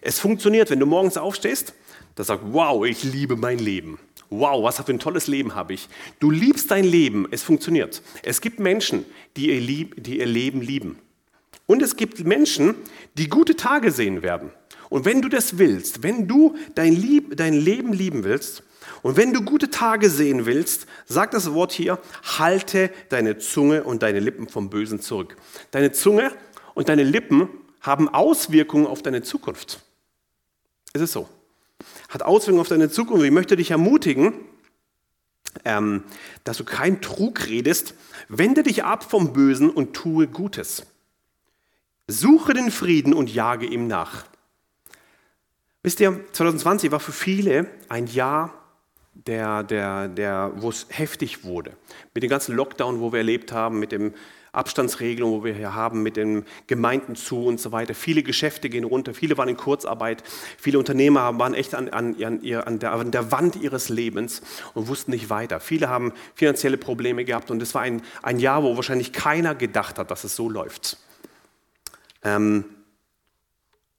[0.01, 1.75] es funktioniert, wenn du morgens aufstehst,
[2.15, 3.99] da sagt, wow, ich liebe mein Leben.
[4.31, 5.89] Wow, was für ein tolles Leben habe ich.
[6.19, 8.03] Du liebst dein Leben, es funktioniert.
[8.23, 9.05] Es gibt Menschen,
[9.37, 10.99] die ihr, Lieb, die ihr Leben lieben.
[11.67, 12.75] Und es gibt Menschen,
[13.15, 14.51] die gute Tage sehen werden.
[14.89, 18.63] Und wenn du das willst, wenn du dein, Lieb, dein Leben lieben willst,
[19.07, 24.03] und wenn du gute Tage sehen willst, sagt das Wort hier, halte deine Zunge und
[24.03, 25.37] deine Lippen vom Bösen zurück.
[25.71, 26.33] Deine Zunge
[26.75, 27.49] und deine Lippen
[27.81, 29.81] haben Auswirkungen auf deine Zukunft.
[30.93, 31.29] Ist es so?
[32.09, 33.25] Hat Auswirkungen auf deine Zukunft.
[33.25, 34.33] Ich möchte dich ermutigen,
[35.65, 36.03] ähm,
[36.43, 37.95] dass du kein Trug redest.
[38.27, 40.85] Wende dich ab vom Bösen und tue Gutes.
[42.09, 44.27] Suche den Frieden und jage ihm nach.
[45.85, 48.56] Wisst ihr, 2020 war für viele ein Jahr
[49.27, 51.73] der, der, der, wo es heftig wurde.
[52.15, 54.15] Mit dem ganzen Lockdown, wo wir erlebt haben, mit den
[54.53, 57.95] Abstandsregelungen, wo wir hier haben, mit den Gemeinden zu und so weiter.
[57.95, 60.23] Viele Geschäfte gehen runter, viele waren in Kurzarbeit,
[60.57, 64.41] viele Unternehmer waren echt an, an, an, der, an der Wand ihres Lebens
[64.73, 65.61] und wussten nicht weiter.
[65.61, 69.99] Viele haben finanzielle Probleme gehabt und es war ein, ein Jahr, wo wahrscheinlich keiner gedacht
[69.99, 70.97] hat, dass es so läuft.
[72.23, 72.65] Ähm,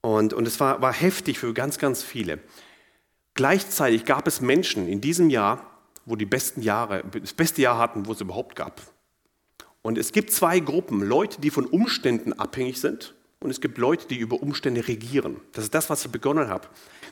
[0.01, 2.39] und, und es war, war heftig für ganz, ganz viele.
[3.37, 5.63] Gleichzeitig gab es Menschen in diesem Jahr,
[6.05, 8.81] wo die besten Jahre, das beste Jahr hatten, wo es überhaupt gab.
[9.83, 14.07] Und es gibt zwei Gruppen, Leute, die von Umständen abhängig sind und es gibt Leute,
[14.07, 15.39] die über Umstände regieren.
[15.53, 16.67] Das ist das, was ich begonnen habe.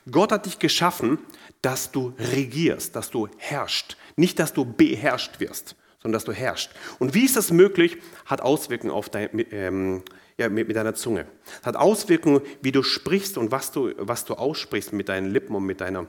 [0.09, 1.19] Gott hat dich geschaffen,
[1.61, 3.95] dass du regierst, dass du herrschst.
[4.15, 6.71] Nicht, dass du beherrscht wirst, sondern dass du herrschst.
[6.97, 7.97] Und wie ist das möglich?
[8.25, 10.03] Hat Auswirkungen auf dein, ähm,
[10.37, 11.25] ja, mit, mit deiner Zunge.
[11.61, 15.55] Es hat Auswirkungen, wie du sprichst und was du, was du aussprichst mit deinen Lippen
[15.55, 16.07] und mit deiner,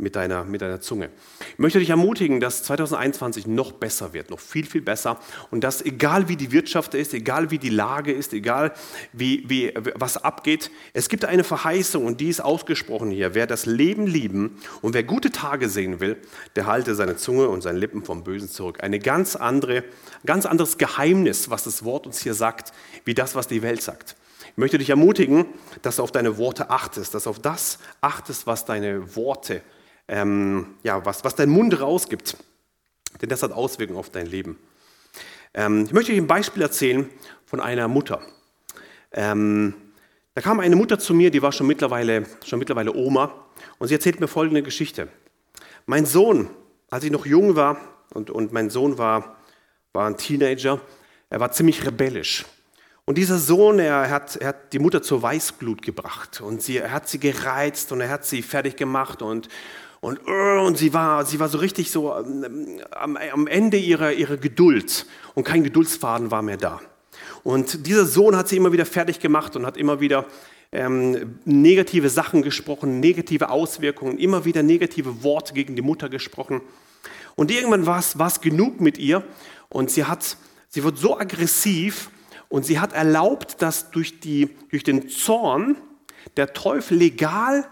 [0.00, 1.10] mit deiner, mit deiner Zunge.
[1.52, 5.18] Ich möchte dich ermutigen, dass 2021 noch besser wird, noch viel, viel besser.
[5.50, 8.72] Und dass egal wie die Wirtschaft ist, egal wie die Lage ist, egal
[9.12, 13.34] wie, wie, was abgeht, es gibt eine Verheißung und die ist ausgesprochen hier.
[13.34, 16.16] Wer das Leben lieben und wer gute Tage sehen will,
[16.54, 18.82] der halte seine Zunge und seine Lippen vom Bösen zurück.
[18.82, 19.84] Eine ganz andere,
[20.24, 22.72] ganz anderes Geheimnis, was das Wort uns hier sagt,
[23.04, 24.14] wie das, was die Welt sagt.
[24.52, 25.46] Ich möchte dich ermutigen,
[25.82, 29.62] dass du auf deine Worte achtest, dass du auf das achtest, was deine Worte
[30.08, 32.36] ähm, ja, was, was dein Mund rausgibt.
[33.20, 34.58] Denn das hat Auswirkungen auf dein Leben.
[35.54, 37.08] Ähm, ich möchte euch ein Beispiel erzählen
[37.46, 38.20] von einer Mutter.
[39.12, 39.74] Ähm,
[40.34, 43.46] da kam eine Mutter zu mir, die war schon mittlerweile, schon mittlerweile Oma,
[43.78, 45.08] und sie erzählt mir folgende Geschichte.
[45.86, 46.50] Mein Sohn,
[46.90, 47.80] als ich noch jung war,
[48.14, 49.36] und, und mein Sohn war,
[49.92, 50.80] war ein Teenager,
[51.30, 52.44] er war ziemlich rebellisch.
[53.08, 56.92] Und dieser Sohn, er hat, er hat die Mutter zur Weißglut gebracht und sie, er
[56.92, 59.48] hat sie gereizt und er hat sie fertig gemacht und,
[60.02, 64.12] und, äh, und sie, war, sie war so richtig so ähm, am, am Ende ihrer,
[64.12, 66.82] ihrer Geduld und kein Geduldsfaden war mehr da.
[67.44, 70.26] Und dieser Sohn hat sie immer wieder fertig gemacht und hat immer wieder
[70.70, 76.60] ähm, negative Sachen gesprochen, negative Auswirkungen, immer wieder negative Worte gegen die Mutter gesprochen.
[77.36, 79.24] Und irgendwann war es genug mit ihr
[79.70, 80.36] und sie, hat,
[80.68, 82.10] sie wird so aggressiv
[82.48, 85.76] und sie hat erlaubt, dass durch, die, durch den Zorn
[86.36, 87.68] der Teufel legal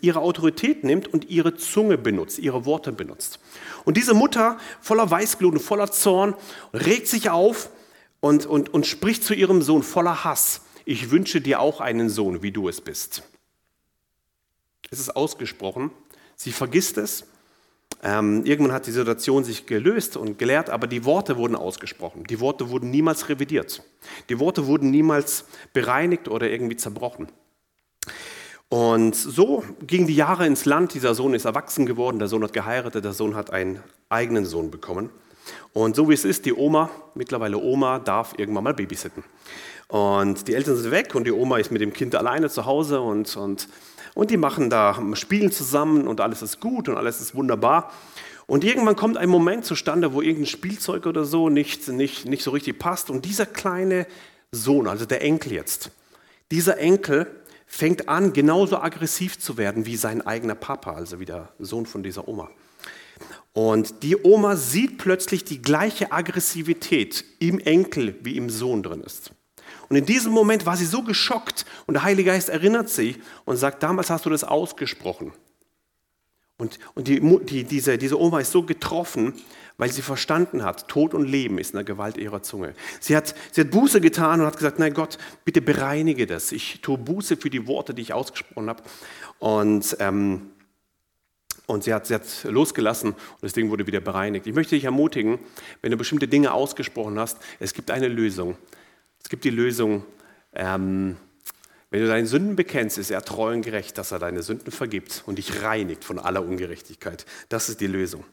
[0.00, 3.40] ihre Autorität nimmt und ihre Zunge benutzt, ihre Worte benutzt.
[3.84, 6.34] Und diese Mutter voller Weißglut und voller Zorn
[6.72, 7.68] regt sich auf
[8.20, 10.62] und, und, und spricht zu ihrem Sohn voller Hass.
[10.86, 13.22] ich wünsche dir auch einen Sohn, wie du es bist.
[14.90, 15.90] Es ist ausgesprochen.
[16.36, 17.26] Sie vergisst es.
[18.06, 22.22] Ähm, irgendwann hat die Situation sich gelöst und gelehrt, aber die Worte wurden ausgesprochen.
[22.30, 23.82] Die Worte wurden niemals revidiert.
[24.28, 27.26] Die Worte wurden niemals bereinigt oder irgendwie zerbrochen.
[28.68, 30.94] Und so gingen die Jahre ins Land.
[30.94, 34.70] Dieser Sohn ist erwachsen geworden, der Sohn hat geheiratet, der Sohn hat einen eigenen Sohn
[34.70, 35.10] bekommen.
[35.72, 39.24] Und so wie es ist, die Oma, mittlerweile Oma, darf irgendwann mal babysitten.
[39.88, 43.00] Und die Eltern sind weg und die Oma ist mit dem Kind alleine zu Hause
[43.00, 43.68] und, und,
[44.14, 47.92] und die machen da Spielen zusammen und alles ist gut und alles ist wunderbar.
[48.46, 52.52] Und irgendwann kommt ein Moment zustande, wo irgendein Spielzeug oder so nicht, nicht, nicht so
[52.52, 53.10] richtig passt.
[53.10, 54.06] Und dieser kleine
[54.52, 55.90] Sohn, also der Enkel jetzt,
[56.50, 57.26] dieser Enkel
[57.66, 62.04] fängt an, genauso aggressiv zu werden wie sein eigener Papa, also wie der Sohn von
[62.04, 62.50] dieser Oma.
[63.52, 69.32] Und die Oma sieht plötzlich die gleiche Aggressivität im Enkel wie im Sohn drin ist.
[69.88, 73.56] Und in diesem Moment war sie so geschockt und der Heilige Geist erinnert sie und
[73.56, 75.32] sagt, damals hast du das ausgesprochen.
[76.58, 79.34] Und, und die, die, diese, diese Oma ist so getroffen,
[79.76, 82.74] weil sie verstanden hat, Tod und Leben ist in der Gewalt ihrer Zunge.
[82.98, 86.52] Sie hat, sie hat Buße getan und hat gesagt, nein Gott, bitte bereinige das.
[86.52, 88.82] Ich tue Buße für die Worte, die ich ausgesprochen habe.
[89.38, 90.50] Und ähm,
[91.66, 94.46] und sie hat, sie hat losgelassen und das Ding wurde wieder bereinigt.
[94.46, 95.40] Ich möchte dich ermutigen,
[95.82, 98.56] wenn du bestimmte Dinge ausgesprochen hast, es gibt eine Lösung.
[99.26, 100.04] Es gibt die Lösung,
[100.54, 101.16] ähm,
[101.90, 105.24] wenn du deine Sünden bekennst, ist er treu und gerecht, dass er deine Sünden vergibt
[105.26, 107.26] und dich reinigt von aller Ungerechtigkeit.
[107.48, 108.24] Das ist die Lösung.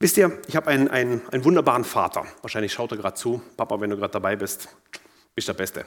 [0.00, 2.26] Wisst ihr, ich habe einen, einen, einen wunderbaren Vater.
[2.42, 3.40] Wahrscheinlich schaut er gerade zu.
[3.56, 4.68] Papa, wenn du gerade dabei bist,
[5.36, 5.86] bist der Beste.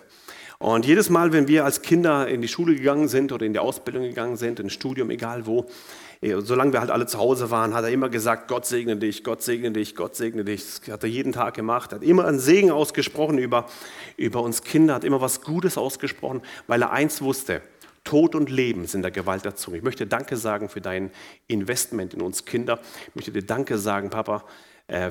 [0.60, 3.60] Und jedes Mal, wenn wir als Kinder in die Schule gegangen sind oder in die
[3.60, 5.68] Ausbildung gegangen sind, ins Studium, egal wo,
[6.22, 9.24] äh, solange wir halt alle zu Hause waren, hat er immer gesagt, Gott segne dich,
[9.24, 10.64] Gott segne dich, Gott segne dich.
[10.80, 11.94] Das hat er jeden Tag gemacht.
[11.94, 13.68] Hat immer einen Segen ausgesprochen über,
[14.18, 17.62] über uns Kinder, hat immer was Gutes ausgesprochen, weil er eins wusste,
[18.04, 19.78] Tod und Leben sind der Gewalt der Zunge.
[19.78, 21.12] Ich möchte Danke sagen für dein
[21.48, 22.80] Investment in uns Kinder.
[23.10, 24.46] Ich möchte dir Danke sagen, Papa,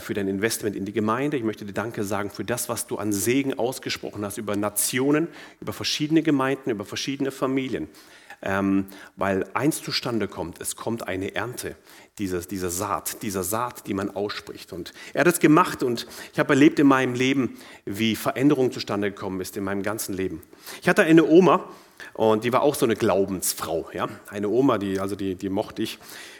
[0.01, 1.37] für dein Investment in die Gemeinde.
[1.37, 5.29] Ich möchte dir Danke sagen für das, was du an Segen ausgesprochen hast über Nationen,
[5.61, 7.89] über verschiedene Gemeinden, über verschiedene Familien.
[8.43, 8.87] Ähm,
[9.17, 11.75] weil eins zustande kommt, es kommt eine Ernte
[12.19, 14.73] dieser, dieser Saat, dieser Saat, die man ausspricht.
[14.73, 19.11] Und er hat es gemacht und ich habe erlebt in meinem Leben, wie Veränderung zustande
[19.11, 20.43] gekommen ist in meinem ganzen Leben.
[20.81, 21.69] Ich hatte eine Oma
[22.15, 24.09] und die war auch so eine Glaubensfrau, ja?
[24.29, 25.99] eine Oma, die, also die, die mochte ich.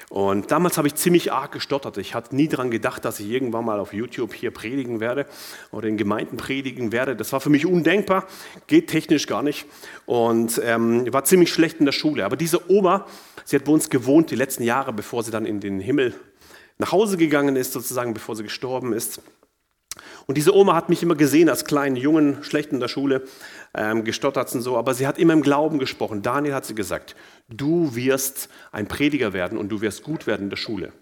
[0.09, 1.99] Und damals habe ich ziemlich arg gestottert.
[1.99, 5.27] Ich hatte nie daran gedacht, dass ich irgendwann mal auf YouTube hier predigen werde
[5.73, 7.17] oder in Gemeinden predigen werde.
[7.17, 8.27] Das war für mich undenkbar,
[8.69, 9.67] geht technisch gar nicht.
[10.07, 12.25] Und ähm, war ziemlich schlecht in der Schule.
[12.25, 13.07] Aber diese Oma,
[13.45, 16.15] sie hat bei uns gewohnt die letzten Jahre, bevor sie dann in den Himmel
[16.79, 19.21] nach Hause gegangen ist, sozusagen, bevor sie gestorben ist.
[20.27, 23.23] Und diese Oma hat mich immer gesehen als kleinen Jungen, schlecht in der Schule,
[23.75, 26.23] ähm, gestottert und so, aber sie hat immer im Glauben gesprochen.
[26.23, 27.17] Daniel hat sie gesagt,
[27.49, 30.93] du wirst ein Prediger werden und du wirst gut werden in der Schule.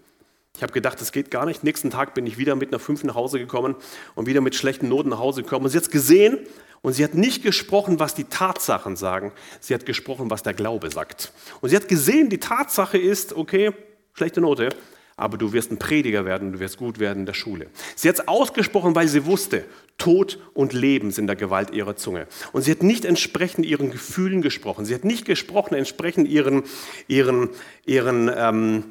[0.55, 1.63] Ich habe gedacht, das geht gar nicht.
[1.63, 3.75] Nächsten Tag bin ich wieder mit einer 5 nach Hause gekommen
[4.15, 5.65] und wieder mit schlechten Noten nach Hause gekommen.
[5.65, 6.39] Und sie hat es gesehen
[6.81, 9.33] und sie hat nicht gesprochen, was die Tatsachen sagen.
[9.59, 11.33] Sie hat gesprochen, was der Glaube sagt.
[11.59, 13.71] Und sie hat gesehen, die Tatsache ist, okay,
[14.13, 14.69] schlechte Note,
[15.17, 17.67] aber du wirst ein Prediger werden, du wirst gut werden in der Schule.
[17.95, 19.63] Sie hat es ausgesprochen, weil sie wusste,
[19.97, 22.27] Tod und Leben sind der Gewalt ihrer Zunge.
[22.51, 24.83] Und sie hat nicht entsprechend ihren Gefühlen gesprochen.
[24.85, 26.63] Sie hat nicht gesprochen entsprechend ihren,
[27.07, 27.49] ihren,
[27.85, 28.83] ihren ähm,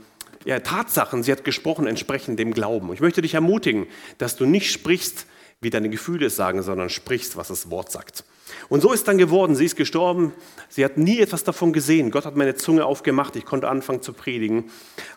[0.46, 1.22] ja, Tatsachen.
[1.22, 2.92] Sie hat gesprochen entsprechend dem Glauben.
[2.94, 5.26] Ich möchte dich ermutigen, dass du nicht sprichst,
[5.60, 8.24] wie deine Gefühle es sagen, sondern sprichst, was das Wort sagt.
[8.68, 9.54] Und so ist dann geworden.
[9.54, 10.33] Sie ist gestorben.
[10.68, 12.11] Sie hat nie etwas davon gesehen.
[12.11, 13.37] Gott hat meine Zunge aufgemacht.
[13.37, 14.70] Ich konnte anfangen zu predigen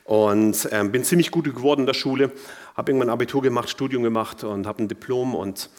[0.04, 2.32] und äh, bin ziemlich gut geworden in der Schule.
[2.76, 5.70] Habe irgendwann Abitur gemacht, Studium gemacht und habe ein Diplom und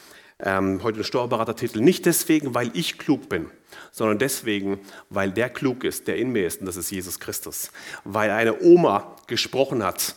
[0.41, 1.81] ähm, heute einen Steuerberatertitel.
[1.81, 3.51] Nicht deswegen, weil ich klug bin,
[3.91, 4.81] sondern deswegen,
[5.11, 7.71] weil der klug ist, der in mir ist und das ist Jesus Christus.
[8.05, 10.17] Weil eine Oma gesprochen hat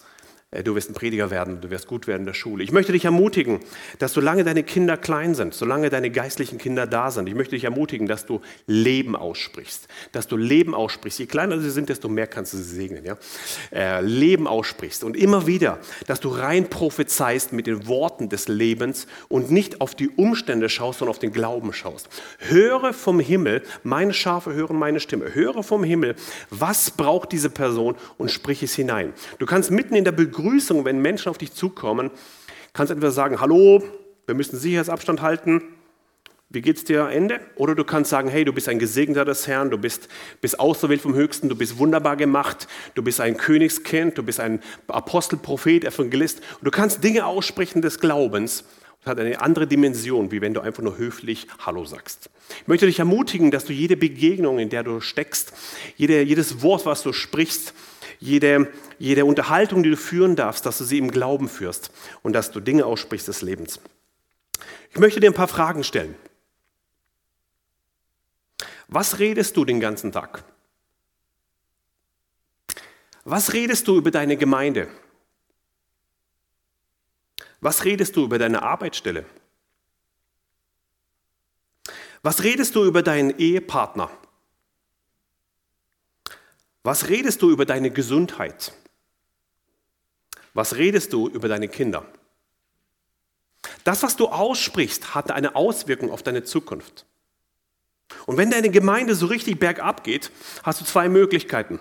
[0.52, 2.62] du wirst ein Prediger werden, du wirst gut werden in der Schule.
[2.62, 3.62] Ich möchte dich ermutigen,
[4.00, 7.64] dass solange deine Kinder klein sind, solange deine geistlichen Kinder da sind, ich möchte dich
[7.64, 9.88] ermutigen, dass du Leben aussprichst.
[10.12, 11.20] Dass du Leben aussprichst.
[11.20, 13.06] Je kleiner sie sind, desto mehr kannst du sie segnen.
[13.06, 13.18] Ja?
[13.72, 15.06] Äh, Leben aussprichst.
[15.06, 19.96] Und immer wieder, dass du rein prophezeist mit den Worten des Lebens und nicht auf
[19.96, 22.10] die Umstände schaust, sondern auf den Glauben schaust.
[22.40, 25.34] Höre vom Himmel, meine Schafe hören meine Stimme.
[25.34, 26.16] Höre vom Himmel,
[26.50, 29.14] was braucht diese Person und sprich es hinein.
[29.40, 32.10] Du kannst mitten in der Begründung Begrüßung, wenn Menschen auf dich zukommen,
[32.74, 33.84] kannst du entweder sagen, hallo,
[34.26, 35.62] wir müssen Sicherheitsabstand halten,
[36.50, 37.08] wie geht's dir?
[37.08, 37.40] Ende?
[37.56, 40.10] Oder du kannst sagen, hey, du bist ein Gesegneter des Herrn, du bist,
[40.42, 44.60] bist auserwählt vom Höchsten, du bist wunderbar gemacht, du bist ein Königskind, du bist ein
[44.88, 46.40] Apostel, Prophet, Evangelist.
[46.60, 48.66] Und du kannst Dinge aussprechen des Glaubens.
[49.00, 52.30] Das hat eine andere Dimension, wie wenn du einfach nur höflich Hallo sagst.
[52.62, 55.54] Ich möchte dich ermutigen, dass du jede Begegnung, in der du steckst,
[55.96, 57.74] jede, jedes Wort, was du sprichst,
[58.22, 62.52] jede, jede Unterhaltung, die du führen darfst, dass du sie im Glauben führst und dass
[62.52, 63.82] du Dinge aussprichst des Lebens.
[64.92, 66.16] Ich möchte dir ein paar Fragen stellen.
[68.88, 70.44] Was redest du den ganzen Tag?
[73.24, 74.88] Was redest du über deine Gemeinde?
[77.60, 79.26] Was redest du über deine Arbeitsstelle?
[82.22, 84.12] Was redest du über deinen Ehepartner?
[86.84, 88.74] Was redest du über deine Gesundheit?
[90.54, 92.06] Was redest du über deine Kinder?
[93.84, 97.06] Das, was du aussprichst, hat eine Auswirkung auf deine Zukunft.
[98.26, 100.32] Und wenn deine Gemeinde so richtig bergab geht,
[100.64, 101.80] hast du zwei Möglichkeiten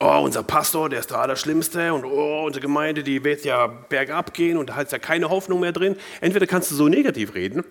[0.00, 4.34] oh, unser Pastor, der ist der Allerschlimmste und oh, unsere Gemeinde, die wird ja bergab
[4.34, 5.96] gehen und da hat ja keine Hoffnung mehr drin.
[6.20, 7.64] Entweder kannst du so negativ reden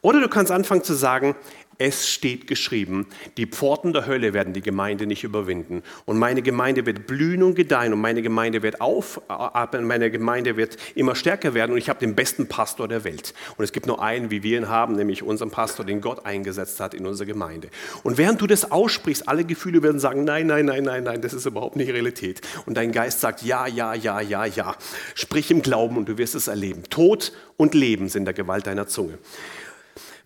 [0.00, 1.34] oder du kannst anfangen zu sagen,
[1.78, 5.82] es steht geschrieben, die Pforten der Hölle werden die Gemeinde nicht überwinden.
[6.04, 10.76] Und meine Gemeinde wird blühen und gedeihen und meine Gemeinde wird aufatmen, meine Gemeinde wird
[10.94, 13.34] immer stärker werden und ich habe den besten Pastor der Welt.
[13.56, 16.80] Und es gibt nur einen, wie wir ihn haben, nämlich unseren Pastor, den Gott eingesetzt
[16.80, 17.68] hat in unserer Gemeinde.
[18.02, 21.32] Und während du das aussprichst, alle Gefühle werden sagen, nein, nein, nein, nein, nein, das
[21.32, 22.40] ist überhaupt nicht Realität.
[22.66, 24.76] Und dein Geist sagt, ja, ja, ja, ja, ja.
[25.14, 26.84] Sprich im Glauben und du wirst es erleben.
[26.90, 29.18] Tod und Leben sind der Gewalt deiner Zunge.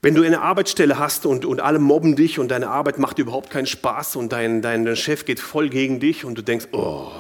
[0.01, 3.51] Wenn du eine Arbeitsstelle hast und, und alle mobben dich und deine Arbeit macht überhaupt
[3.51, 7.11] keinen Spaß und dein, dein Chef geht voll gegen dich und du denkst, oh,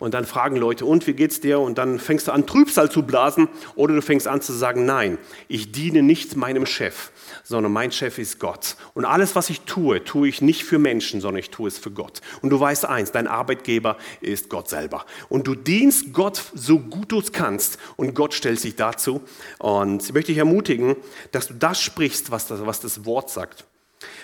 [0.00, 1.60] und dann fragen Leute, und wie geht's dir?
[1.60, 5.18] Und dann fängst du an, Trübsal zu blasen oder du fängst an zu sagen, nein,
[5.46, 7.12] ich diene nicht meinem Chef,
[7.44, 8.76] sondern mein Chef ist Gott.
[8.94, 11.90] Und alles, was ich tue, tue ich nicht für Menschen, sondern ich tue es für
[11.90, 12.20] Gott.
[12.42, 15.04] Und du weißt eins, dein Arbeitgeber ist Gott selber.
[15.28, 19.20] Und du dienst Gott so gut du es kannst und Gott stellt sich dazu.
[19.58, 20.96] Und ich möchte dich ermutigen,
[21.32, 23.66] dass du das sprichst, was das, was das Wort sagt.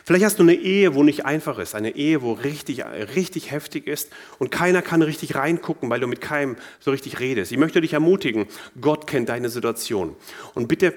[0.06, 2.84] Vielleicht hast du eine Ehe, wo nicht einfach ist, eine Ehe, wo richtig,
[3.16, 7.50] richtig heftig ist und keiner kann richtig reingucken, weil du mit keinem so richtig redest.
[7.50, 8.46] Ich möchte dich ermutigen,
[8.80, 10.14] Gott kennt deine Situation.
[10.54, 10.94] Und bitte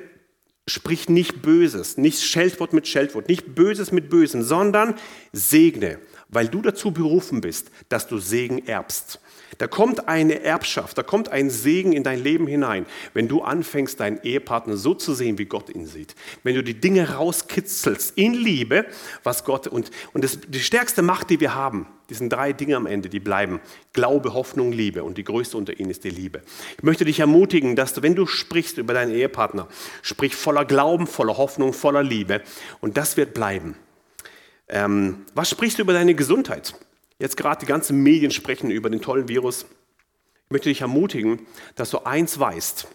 [0.67, 4.93] sprich nicht Böses, nicht Scheltwort mit Scheltwort, nicht Böses mit Bösem, sondern
[5.33, 9.19] segne, weil du dazu berufen bist, dass du Segen erbst.
[9.59, 13.99] Da kommt eine Erbschaft, da kommt ein Segen in dein Leben hinein, wenn du anfängst,
[13.99, 16.15] deinen Ehepartner so zu sehen, wie Gott ihn sieht.
[16.43, 18.85] Wenn du die Dinge rauskitzelst in Liebe,
[19.23, 22.77] was Gott und, und das, die stärkste Macht, die wir haben, die sind drei Dinge
[22.77, 23.59] am Ende, die bleiben.
[23.91, 25.03] Glaube, Hoffnung, Liebe.
[25.03, 26.41] Und die größte unter ihnen ist die Liebe.
[26.77, 29.67] Ich möchte dich ermutigen, dass du, wenn du sprichst über deinen Ehepartner,
[30.01, 32.41] sprich voller Glauben, voller Hoffnung, voller Liebe.
[32.79, 33.75] Und das wird bleiben.
[34.69, 36.73] Ähm, was sprichst du über deine Gesundheit?
[37.19, 39.65] Jetzt gerade die ganzen Medien sprechen über den tollen Virus.
[40.45, 42.87] Ich möchte dich ermutigen, dass du eins weißt.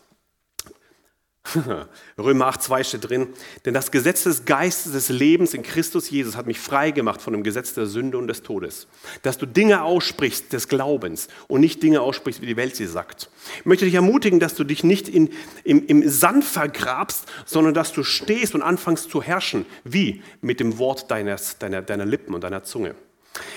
[2.19, 3.29] Römer 8, 2 steht drin,
[3.67, 7.35] denn das Gesetz des Geistes des Lebens in Christus Jesus hat mich frei gemacht von
[7.35, 8.87] dem Gesetz der Sünde und des Todes.
[9.23, 13.29] Dass du Dinge aussprichst des Glaubens und nicht Dinge aussprichst, wie die Welt sie sagt.
[13.59, 15.31] Ich möchte dich ermutigen, dass du dich nicht in,
[15.65, 19.67] im, im Sand vergrabst, sondern dass du stehst und anfängst zu herrschen.
[19.85, 20.23] Wie?
[20.41, 22.95] Mit dem Wort deines, deiner, deiner Lippen und deiner Zunge.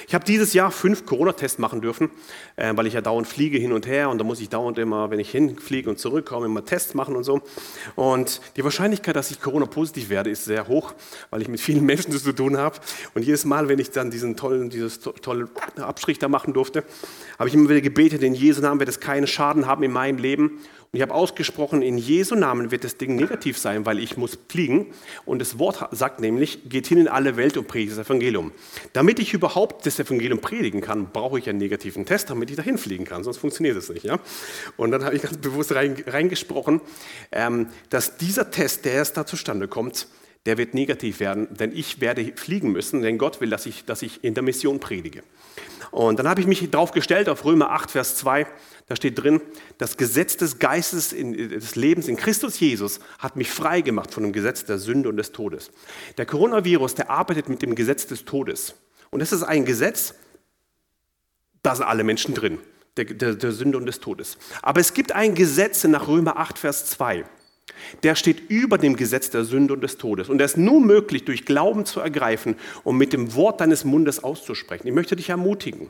[0.07, 2.09] Ich habe dieses Jahr fünf Corona-Tests machen dürfen,
[2.55, 5.11] äh, weil ich ja dauernd fliege hin und her und da muss ich dauernd immer,
[5.11, 7.41] wenn ich hinfliege und zurückkomme, immer Tests machen und so.
[7.95, 10.93] Und die Wahrscheinlichkeit, dass ich Corona-positiv werde, ist sehr hoch,
[11.29, 12.77] weil ich mit vielen Menschen zu tun habe.
[13.13, 16.83] Und jedes Mal, wenn ich dann diesen tollen, dieses tolle Abstrich da machen durfte,
[17.37, 20.17] habe ich immer wieder gebetet, in Jesu Namen wird es keinen Schaden haben in meinem
[20.17, 20.59] Leben.
[20.91, 24.37] Und ich habe ausgesprochen, in Jesu Namen wird das Ding negativ sein, weil ich muss
[24.47, 24.87] fliegen.
[25.25, 28.53] Und das Wort sagt nämlich, geht hin in alle Welt und predigt das Evangelium.
[28.93, 32.77] Damit ich überhaupt das Evangelium predigen kann, brauche ich einen negativen Test, damit ich dahin
[32.77, 34.05] fliegen kann, sonst funktioniert es nicht.
[34.05, 34.19] Ja?
[34.77, 36.79] Und dann habe ich ganz bewusst reingesprochen,
[37.33, 40.07] ähm, dass dieser Test, der erst da zustande kommt,
[40.45, 44.01] der wird negativ werden, denn ich werde fliegen müssen, denn Gott will, dass ich, dass
[44.01, 45.23] ich in der Mission predige.
[45.91, 48.45] Und dann habe ich mich darauf gestellt, auf Römer 8, Vers 2,
[48.87, 49.41] da steht drin,
[49.77, 54.23] das Gesetz des Geistes in, des Lebens in Christus Jesus hat mich frei gemacht von
[54.23, 55.71] dem Gesetz der Sünde und des Todes.
[56.17, 58.75] Der Coronavirus, der arbeitet mit dem Gesetz des Todes.
[59.09, 60.13] Und das ist ein Gesetz,
[61.63, 62.59] da sind alle Menschen drin,
[62.95, 64.37] der, der, der Sünde und des Todes.
[64.61, 67.25] Aber es gibt ein Gesetz nach Römer 8, Vers 2
[68.03, 70.29] der steht über dem Gesetz der Sünde und des Todes.
[70.29, 74.23] Und der ist nur möglich, durch Glauben zu ergreifen und mit dem Wort deines Mundes
[74.23, 74.87] auszusprechen.
[74.87, 75.89] Ich möchte dich ermutigen,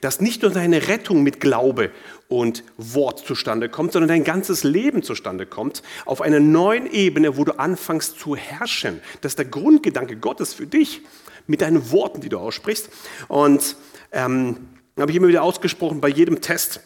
[0.00, 1.90] dass nicht nur deine Rettung mit Glaube
[2.28, 7.44] und Wort zustande kommt, sondern dein ganzes Leben zustande kommt, auf einer neuen Ebene, wo
[7.44, 9.00] du anfängst zu herrschen.
[9.20, 11.02] Das ist der Grundgedanke Gottes für dich,
[11.46, 12.90] mit deinen Worten, die du aussprichst.
[13.28, 13.76] Und
[14.12, 14.56] ähm,
[14.98, 16.80] habe ich immer wieder ausgesprochen bei jedem Test,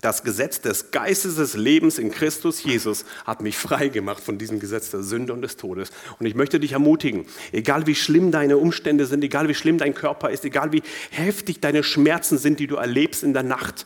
[0.00, 4.58] Das Gesetz des Geistes des Lebens in Christus Jesus hat mich frei gemacht von diesem
[4.58, 5.90] Gesetz der Sünde und des Todes.
[6.18, 9.92] Und ich möchte dich ermutigen, egal wie schlimm deine Umstände sind, egal wie schlimm dein
[9.92, 13.84] Körper ist, egal wie heftig deine Schmerzen sind, die du erlebst in der Nacht,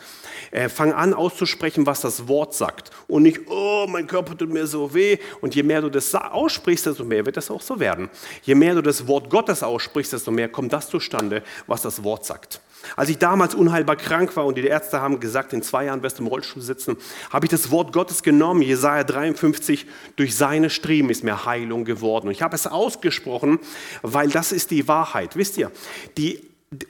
[0.53, 2.93] äh, fang an auszusprechen, was das Wort sagt.
[3.09, 5.19] Und nicht, oh, mein Körper tut mir so weh.
[5.41, 8.09] Und je mehr du das aussprichst, desto mehr wird das auch so werden.
[8.43, 12.25] Je mehr du das Wort Gottes aussprichst, desto mehr kommt das zustande, was das Wort
[12.25, 12.61] sagt.
[12.97, 16.19] Als ich damals unheilbar krank war und die Ärzte haben gesagt, in zwei Jahren wirst
[16.19, 16.97] du im Rollstuhl sitzen,
[17.31, 22.29] habe ich das Wort Gottes genommen, Jesaja 53, durch seine Striemen ist mir Heilung geworden.
[22.29, 23.59] Und ich habe es ausgesprochen,
[24.03, 25.37] weil das ist die Wahrheit.
[25.37, 25.71] Wisst ihr,
[26.17, 26.41] die,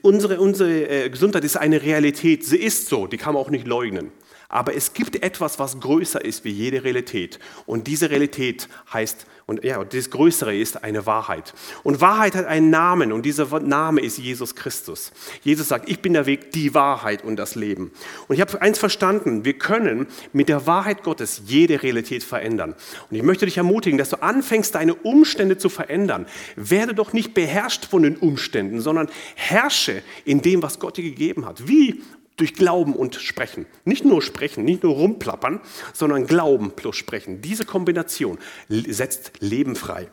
[0.03, 2.45] unsere, unsere äh, Gesundheit ist eine Realität.
[2.45, 4.13] Sie ist so, die kann man auch nicht leugnen.
[4.49, 7.39] Aber es gibt etwas, was größer ist wie jede Realität.
[7.67, 11.53] Und diese Realität heißt und ja, das Größere ist eine Wahrheit.
[11.83, 15.13] Und Wahrheit hat einen Namen und dieser Name ist Jesus Christus.
[15.43, 17.93] Jesus sagt, ich bin der Weg, die Wahrheit und das Leben.
[18.27, 22.75] Und ich habe eins verstanden, wir können mit der Wahrheit Gottes jede Realität verändern.
[23.11, 26.25] Und ich möchte dich ermutigen, dass du anfängst, deine Umstände zu verändern.
[26.57, 31.45] Werde doch nicht beherrscht von den Umständen, sondern herrsche in dem, was Gott dir gegeben
[31.45, 31.69] hat.
[31.69, 32.03] Wie?
[32.37, 33.67] Durch Glauben und Sprechen.
[33.85, 35.61] Nicht nur sprechen, nicht nur rumplappern,
[35.93, 37.41] sondern Glauben plus Sprechen.
[37.41, 40.09] Diese Kombination setzt Leben frei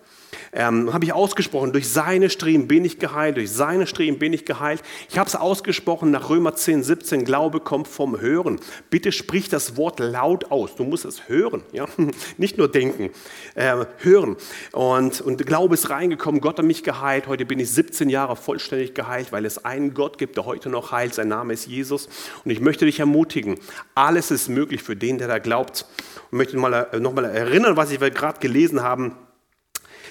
[0.53, 4.45] ähm, habe ich ausgesprochen, durch seine Striemen bin ich geheilt, durch seine Striemen bin ich
[4.45, 4.81] geheilt.
[5.09, 8.59] Ich habe es ausgesprochen nach Römer 10, 17, Glaube kommt vom Hören.
[8.89, 11.85] Bitte sprich das Wort laut aus, du musst es hören, ja?
[12.37, 13.11] nicht nur denken,
[13.55, 14.35] äh, hören.
[14.71, 18.93] Und, und Glaube ist reingekommen, Gott hat mich geheilt, heute bin ich 17 Jahre vollständig
[18.93, 22.09] geheilt, weil es einen Gott gibt, der heute noch heilt, sein Name ist Jesus.
[22.43, 23.57] Und ich möchte dich ermutigen,
[23.95, 25.85] alles ist möglich für den, der da glaubt.
[26.27, 29.15] Ich möchte mal, äh, erinnern, was wir gerade gelesen haben.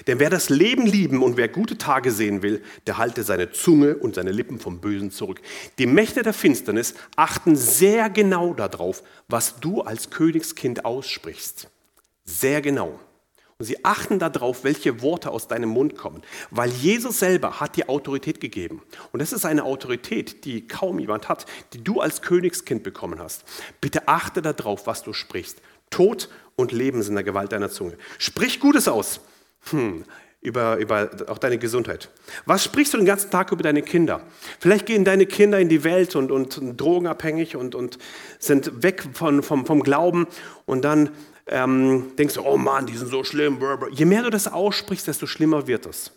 [0.07, 3.95] Denn wer das Leben lieben und wer gute Tage sehen will, der halte seine Zunge
[3.95, 5.41] und seine Lippen vom Bösen zurück.
[5.77, 11.69] Die Mächte der Finsternis achten sehr genau darauf, was du als Königskind aussprichst.
[12.25, 12.99] Sehr genau.
[13.61, 17.87] Und sie achten darauf, welche Worte aus deinem Mund kommen, weil Jesus selber hat die
[17.87, 18.81] Autorität gegeben.
[19.11, 23.43] Und das ist eine Autorität, die kaum jemand hat, die du als Königskind bekommen hast.
[23.79, 25.61] Bitte achte darauf, was du sprichst.
[25.91, 27.97] Tod und Leben sind in der Gewalt deiner Zunge.
[28.17, 29.19] Sprich Gutes aus.
[29.69, 30.03] Hm,
[30.41, 32.09] über, über auch deine Gesundheit.
[32.45, 34.21] Was sprichst du den ganzen Tag über deine Kinder?
[34.59, 37.99] Vielleicht gehen deine Kinder in die Welt und, und drogenabhängig und, und
[38.39, 40.27] sind weg von, vom, vom Glauben
[40.65, 41.11] und dann
[41.47, 43.59] ähm, denkst du, oh Mann, die sind so schlimm.
[43.91, 46.11] Je mehr du das aussprichst, desto schlimmer wird es.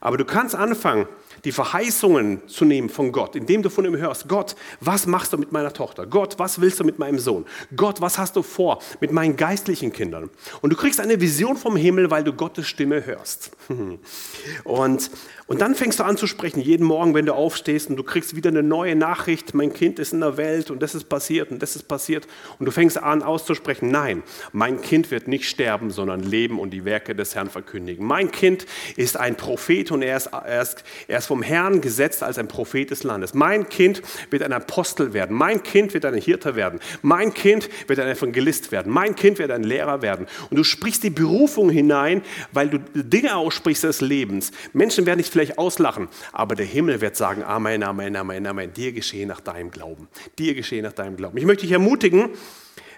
[0.00, 1.06] Aber du kannst anfangen,
[1.44, 5.38] die Verheißungen zu nehmen von Gott, indem du von ihm hörst, Gott, was machst du
[5.38, 6.06] mit meiner Tochter?
[6.06, 7.46] Gott, was willst du mit meinem Sohn?
[7.74, 10.30] Gott, was hast du vor mit meinen geistlichen Kindern?
[10.60, 13.50] Und du kriegst eine Vision vom Himmel, weil du Gottes Stimme hörst.
[14.64, 15.10] Und
[15.48, 18.36] und dann fängst du an zu sprechen, jeden Morgen, wenn du aufstehst und du kriegst
[18.36, 21.62] wieder eine neue Nachricht, mein Kind ist in der Welt und das ist passiert und
[21.62, 22.28] das ist passiert.
[22.58, 24.22] Und du fängst an auszusprechen, nein,
[24.52, 28.06] mein Kind wird nicht sterben, sondern leben und die Werke des Herrn verkündigen.
[28.06, 32.22] Mein Kind ist ein Prophet und er ist, er ist, er ist vom Herrn gesetzt
[32.22, 33.32] als ein Prophet des Landes.
[33.32, 35.34] Mein Kind wird ein Apostel werden.
[35.34, 36.78] Mein Kind wird ein Hirte werden.
[37.00, 38.92] Mein Kind wird ein Evangelist werden.
[38.92, 40.26] Mein Kind wird ein Lehrer werden.
[40.50, 42.20] Und du sprichst die Berufung hinein,
[42.52, 44.52] weil du Dinge aussprichst des Lebens.
[44.74, 48.92] Menschen werden nicht vielleicht auslachen, aber der Himmel wird sagen, Amen, Amen, Amen, Amen, dir
[48.92, 51.38] geschehe nach deinem Glauben, dir geschehe nach deinem Glauben.
[51.38, 52.30] Ich möchte dich ermutigen,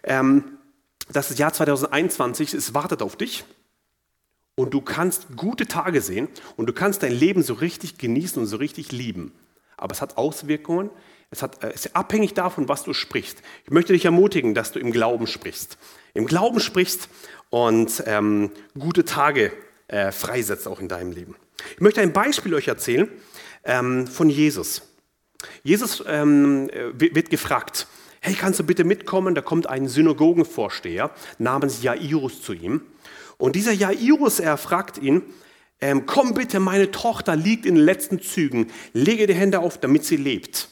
[0.02, 0.56] ähm,
[1.12, 3.44] dass das Jahr 2021, es wartet auf dich
[4.54, 8.46] und du kannst gute Tage sehen und du kannst dein Leben so richtig genießen und
[8.46, 9.32] so richtig lieben.
[9.76, 10.88] Aber es hat Auswirkungen,
[11.30, 13.42] es, hat, es ist abhängig davon, was du sprichst.
[13.64, 15.76] Ich möchte dich ermutigen, dass du im Glauben sprichst.
[16.14, 17.10] Im Glauben sprichst
[17.50, 19.52] und ähm, gute Tage
[19.88, 21.36] äh, freisetzt auch in deinem Leben.
[21.74, 23.08] Ich möchte ein Beispiel euch erzählen
[23.64, 24.82] ähm, von Jesus.
[25.62, 27.86] Jesus ähm, wird gefragt,
[28.20, 29.34] hey, kannst du bitte mitkommen?
[29.34, 32.82] Da kommt ein Synagogenvorsteher namens Jairus zu ihm.
[33.38, 35.22] Und dieser Jairus, er fragt ihn,
[35.80, 40.04] ähm, komm bitte, meine Tochter liegt in den letzten Zügen, lege die Hände auf, damit
[40.04, 40.68] sie lebt.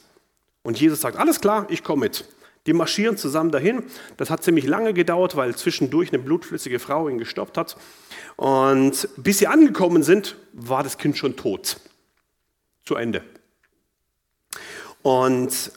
[0.63, 2.27] Und Jesus sagt, alles klar, ich komme mit.
[2.69, 3.83] Die marschieren zusammen dahin.
[4.19, 7.79] Das hat ziemlich lange gedauert, weil zwischendurch eine blutflüssige Frau ihn gestoppt hat.
[8.37, 11.81] Und bis sie angekommen sind, war das Kind schon tot.
[12.85, 13.25] Zu Ende.
[15.01, 15.73] Und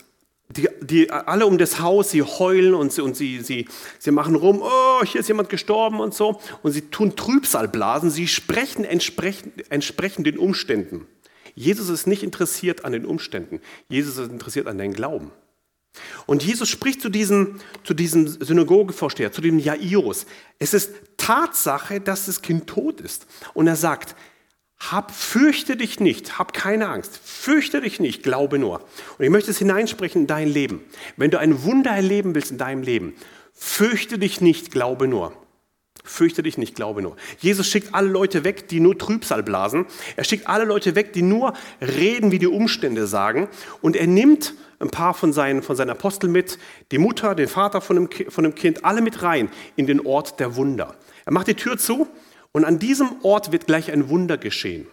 [0.49, 4.35] die, die, alle um das Haus, sie heulen und, sie, und sie, sie, sie machen
[4.35, 6.41] rum, oh, hier ist jemand gestorben und so.
[6.61, 11.07] Und sie tun Trübsalblasen, sie sprechen entsprechend, entsprechend den Umständen.
[11.55, 13.61] Jesus ist nicht interessiert an den Umständen.
[13.87, 15.31] Jesus ist interessiert an deinem Glauben.
[16.25, 20.25] Und Jesus spricht zu diesem, zu diesem Synagogevorsteher, zu dem Jairus.
[20.59, 23.27] Es ist Tatsache, dass das Kind tot ist.
[23.53, 24.15] Und er sagt,
[24.89, 28.81] hab, fürchte dich nicht, hab keine Angst, fürchte dich nicht, glaube nur.
[29.17, 30.81] Und ich möchte es hineinsprechen in dein Leben.
[31.17, 33.13] Wenn du ein Wunder erleben willst in deinem Leben,
[33.53, 35.33] fürchte dich nicht, glaube nur.
[36.03, 37.15] Fürchte dich nicht, glaube nur.
[37.39, 39.85] Jesus schickt alle Leute weg, die nur Trübsal blasen.
[40.15, 43.47] Er schickt alle Leute weg, die nur reden, wie die Umstände sagen.
[43.81, 46.57] Und er nimmt ein paar von seinen, von seinen Aposteln mit,
[46.91, 50.39] die Mutter, den Vater von dem, von dem Kind, alle mit rein in den Ort
[50.39, 50.95] der Wunder.
[51.25, 52.07] Er macht die Tür zu
[52.51, 54.87] und an diesem Ort wird gleich ein Wunder geschehen.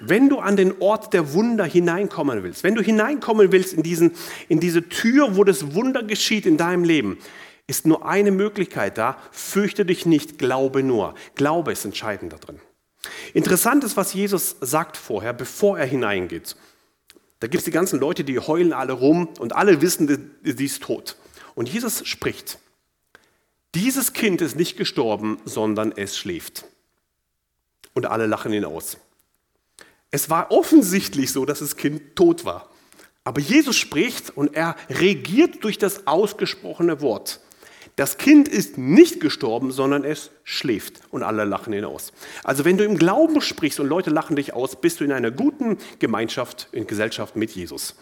[0.00, 4.12] Wenn du an den Ort der Wunder hineinkommen willst, wenn du hineinkommen willst in, diesen,
[4.48, 7.18] in diese Tür, wo das Wunder geschieht in deinem Leben,
[7.66, 9.18] ist nur eine Möglichkeit da.
[9.30, 11.14] Fürchte dich nicht, glaube nur.
[11.34, 12.60] Glaube ist entscheidend da drin.
[13.34, 16.56] Interessant ist, was Jesus sagt vorher, bevor er hineingeht.
[17.40, 20.82] Da gibt es die ganzen Leute, die heulen alle rum und alle wissen, sie ist
[20.82, 21.16] tot.
[21.54, 22.58] Und Jesus spricht.
[23.74, 26.64] Dieses Kind ist nicht gestorben, sondern es schläft.
[27.92, 28.96] Und alle lachen ihn aus.
[30.10, 32.70] Es war offensichtlich so, dass das Kind tot war.
[33.24, 37.40] Aber Jesus spricht und er regiert durch das ausgesprochene Wort.
[37.96, 42.12] Das Kind ist nicht gestorben, sondern es schläft und alle lachen ihn aus.
[42.44, 45.30] Also wenn du im Glauben sprichst und Leute lachen dich aus, bist du in einer
[45.30, 47.94] guten Gemeinschaft, in Gesellschaft mit Jesus.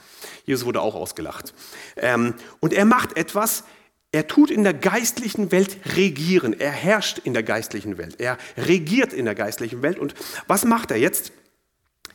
[0.46, 1.54] Jesus wurde auch ausgelacht.
[1.96, 3.62] Ähm, und er macht etwas,
[4.10, 6.58] er tut in der geistlichen Welt regieren.
[6.58, 8.16] Er herrscht in der geistlichen Welt.
[8.18, 10.00] Er regiert in der geistlichen Welt.
[10.00, 10.14] Und
[10.48, 11.32] was macht er jetzt?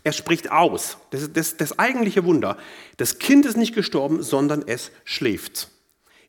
[0.04, 0.98] Er spricht aus.
[1.12, 2.58] Das ist das, das eigentliche Wunder.
[2.98, 5.70] Das Kind ist nicht gestorben, sondern es schläft.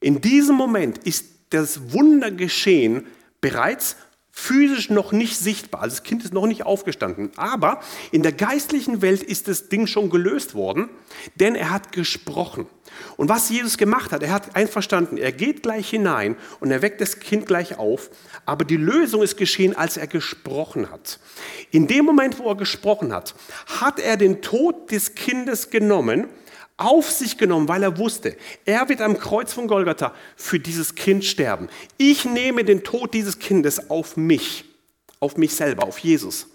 [0.00, 3.06] In diesem Moment ist das Wunder geschehen
[3.40, 3.96] bereits
[4.32, 5.82] physisch noch nicht sichtbar.
[5.82, 7.30] Also das Kind ist noch nicht aufgestanden.
[7.36, 7.80] Aber
[8.10, 10.88] in der geistlichen Welt ist das Ding schon gelöst worden,
[11.34, 12.66] denn er hat gesprochen.
[13.16, 17.00] Und was Jesus gemacht hat, er hat einverstanden, er geht gleich hinein und er weckt
[17.00, 18.10] das Kind gleich auf,
[18.46, 21.20] aber die Lösung ist geschehen, als er gesprochen hat.
[21.70, 23.34] In dem Moment, wo er gesprochen hat,
[23.66, 26.28] hat er den Tod des Kindes genommen,
[26.80, 31.24] auf sich genommen, weil er wusste, er wird am Kreuz von Golgatha für dieses Kind
[31.24, 31.68] sterben.
[31.98, 34.64] Ich nehme den Tod dieses Kindes auf mich,
[35.20, 36.46] auf mich selber, auf Jesus.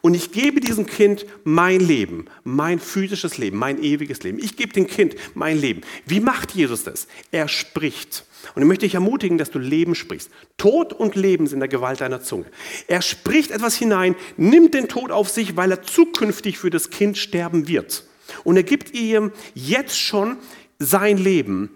[0.00, 4.38] Und ich gebe diesem Kind mein Leben, mein physisches Leben, mein ewiges Leben.
[4.38, 5.82] Ich gebe dem Kind mein Leben.
[6.06, 7.06] Wie macht Jesus das?
[7.30, 8.24] Er spricht.
[8.54, 10.30] Und ich möchte dich ermutigen, dass du Leben sprichst.
[10.56, 12.46] Tod und Leben sind in der Gewalt deiner Zunge.
[12.88, 17.18] Er spricht etwas hinein, nimmt den Tod auf sich, weil er zukünftig für das Kind
[17.18, 18.04] sterben wird.
[18.42, 20.36] Und er gibt ihm jetzt schon
[20.78, 21.70] sein Leben.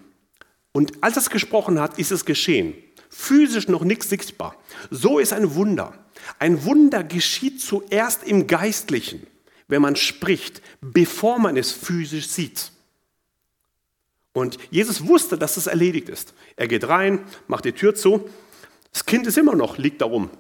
[0.73, 2.75] Und als er es gesprochen hat, ist es geschehen.
[3.11, 4.57] Physisch noch nichts sichtbar.
[4.91, 5.93] So ist ein Wunder.
[6.39, 9.27] Ein Wunder geschieht zuerst im Geistlichen,
[9.67, 12.73] wenn man spricht, bevor man es physisch sieht.
[14.33, 16.35] Und Jesus wusste, dass es erledigt ist.
[16.57, 18.29] Er geht rein, macht die Tür zu.
[18.93, 20.31] Das Kind ist immer noch, liegt darum.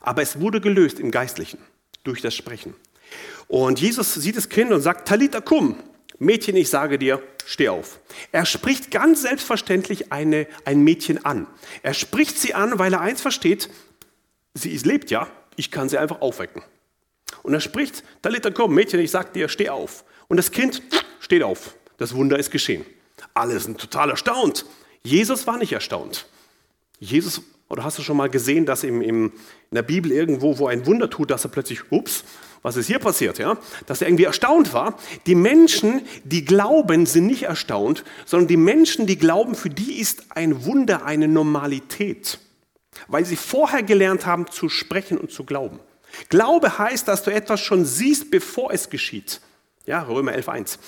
[0.00, 1.58] Aber es wurde gelöst im Geistlichen
[2.04, 2.74] durch das Sprechen.
[3.54, 5.76] Und Jesus sieht das Kind und sagt, Talita kum,
[6.18, 8.00] Mädchen, ich sage dir, steh auf.
[8.32, 11.46] Er spricht ganz selbstverständlich eine, ein Mädchen an.
[11.84, 13.70] Er spricht sie an, weil er eins versteht,
[14.54, 16.64] sie lebt ja, ich kann sie einfach aufwecken.
[17.44, 20.02] Und er spricht, Talita kum, Mädchen, ich sage dir, steh auf.
[20.26, 20.82] Und das Kind
[21.20, 21.76] steht auf.
[21.96, 22.84] Das Wunder ist geschehen.
[23.34, 24.66] Alle sind total erstaunt.
[25.04, 26.26] Jesus war nicht erstaunt.
[26.98, 30.66] Jesus, oder hast du schon mal gesehen, dass im, im, in der Bibel irgendwo, wo
[30.66, 32.24] ein Wunder tut, dass er plötzlich, ups,
[32.64, 33.58] was ist hier passiert, ja?
[33.86, 34.98] Dass er irgendwie erstaunt war.
[35.26, 40.24] Die Menschen, die glauben, sind nicht erstaunt, sondern die Menschen, die glauben, für die ist
[40.30, 42.38] ein Wunder eine Normalität,
[43.06, 45.78] weil sie vorher gelernt haben zu sprechen und zu glauben.
[46.30, 49.42] Glaube heißt, dass du etwas schon siehst, bevor es geschieht.
[49.84, 50.78] Ja, Römer 11.1.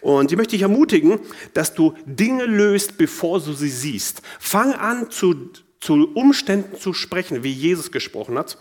[0.00, 1.20] Und ich möchte dich ermutigen,
[1.54, 4.22] dass du Dinge löst, bevor du sie siehst.
[4.40, 8.58] Fang an zu zu Umständen zu sprechen, wie Jesus gesprochen hat.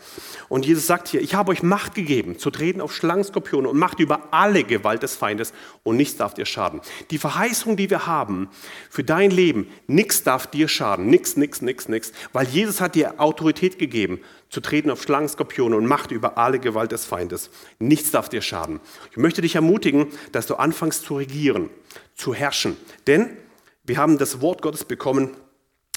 [0.47, 3.77] Und Jesus sagt hier, ich habe euch Macht gegeben, zu treten auf Schlangen, Skorpione und
[3.77, 5.51] Macht über alle Gewalt des Feindes
[5.83, 6.79] und nichts darf dir schaden.
[7.11, 8.47] Die Verheißung, die wir haben
[8.89, 13.19] für dein Leben, nichts darf dir schaden, nichts, nichts, nichts, nichts, weil Jesus hat dir
[13.19, 17.49] Autorität gegeben, zu treten auf Schlangen, Skorpione und Macht über alle Gewalt des Feindes.
[17.79, 18.79] Nichts darf dir schaden.
[19.11, 21.69] Ich möchte dich ermutigen, dass du anfängst zu regieren,
[22.15, 23.29] zu herrschen, denn
[23.83, 25.31] wir haben das Wort Gottes bekommen,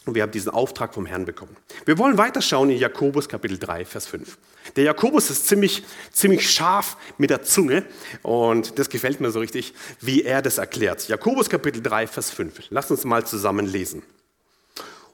[0.05, 1.57] und wir haben diesen Auftrag vom Herrn bekommen.
[1.85, 4.37] Wir wollen weiterschauen in Jakobus Kapitel 3, Vers 5.
[4.77, 7.85] Der Jakobus ist ziemlich, ziemlich scharf mit der Zunge
[8.23, 11.09] und das gefällt mir so richtig, wie er das erklärt.
[11.09, 12.65] Jakobus Kapitel 3, Vers 5.
[12.71, 14.03] Lass uns mal zusammen lesen.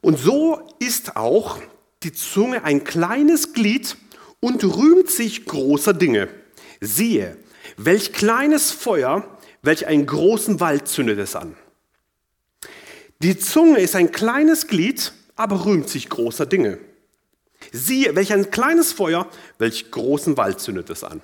[0.00, 1.58] Und so ist auch
[2.02, 3.96] die Zunge ein kleines Glied
[4.40, 6.28] und rühmt sich großer Dinge.
[6.80, 7.36] Siehe,
[7.76, 11.56] welch kleines Feuer, welch einen großen Wald zündet es an.
[13.20, 16.78] Die Zunge ist ein kleines Glied, aber rühmt sich großer Dinge.
[17.72, 21.20] Siehe, welch ein kleines Feuer, welch großen Wald zündet es an.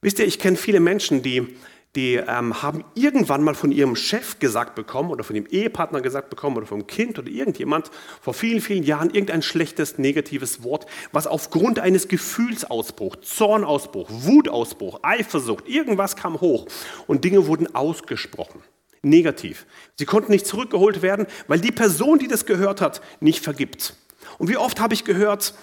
[0.00, 1.56] Wisst ihr, ich kenne viele Menschen, die
[1.96, 6.28] die ähm, haben irgendwann mal von ihrem Chef gesagt bekommen oder von ihrem Ehepartner gesagt
[6.28, 11.26] bekommen oder vom Kind oder irgendjemand vor vielen, vielen Jahren irgendein schlechtes, negatives Wort, was
[11.26, 16.66] aufgrund eines Gefühlsausbruchs, Zornausbruch, Wutausbruch, Eifersucht, irgendwas kam hoch
[17.06, 18.62] und Dinge wurden ausgesprochen.
[19.08, 19.66] Negativ.
[19.98, 23.94] Sie konnten nicht zurückgeholt werden, weil die Person, die das gehört hat, nicht vergibt.
[24.38, 25.54] Und wie oft habe ich gehört,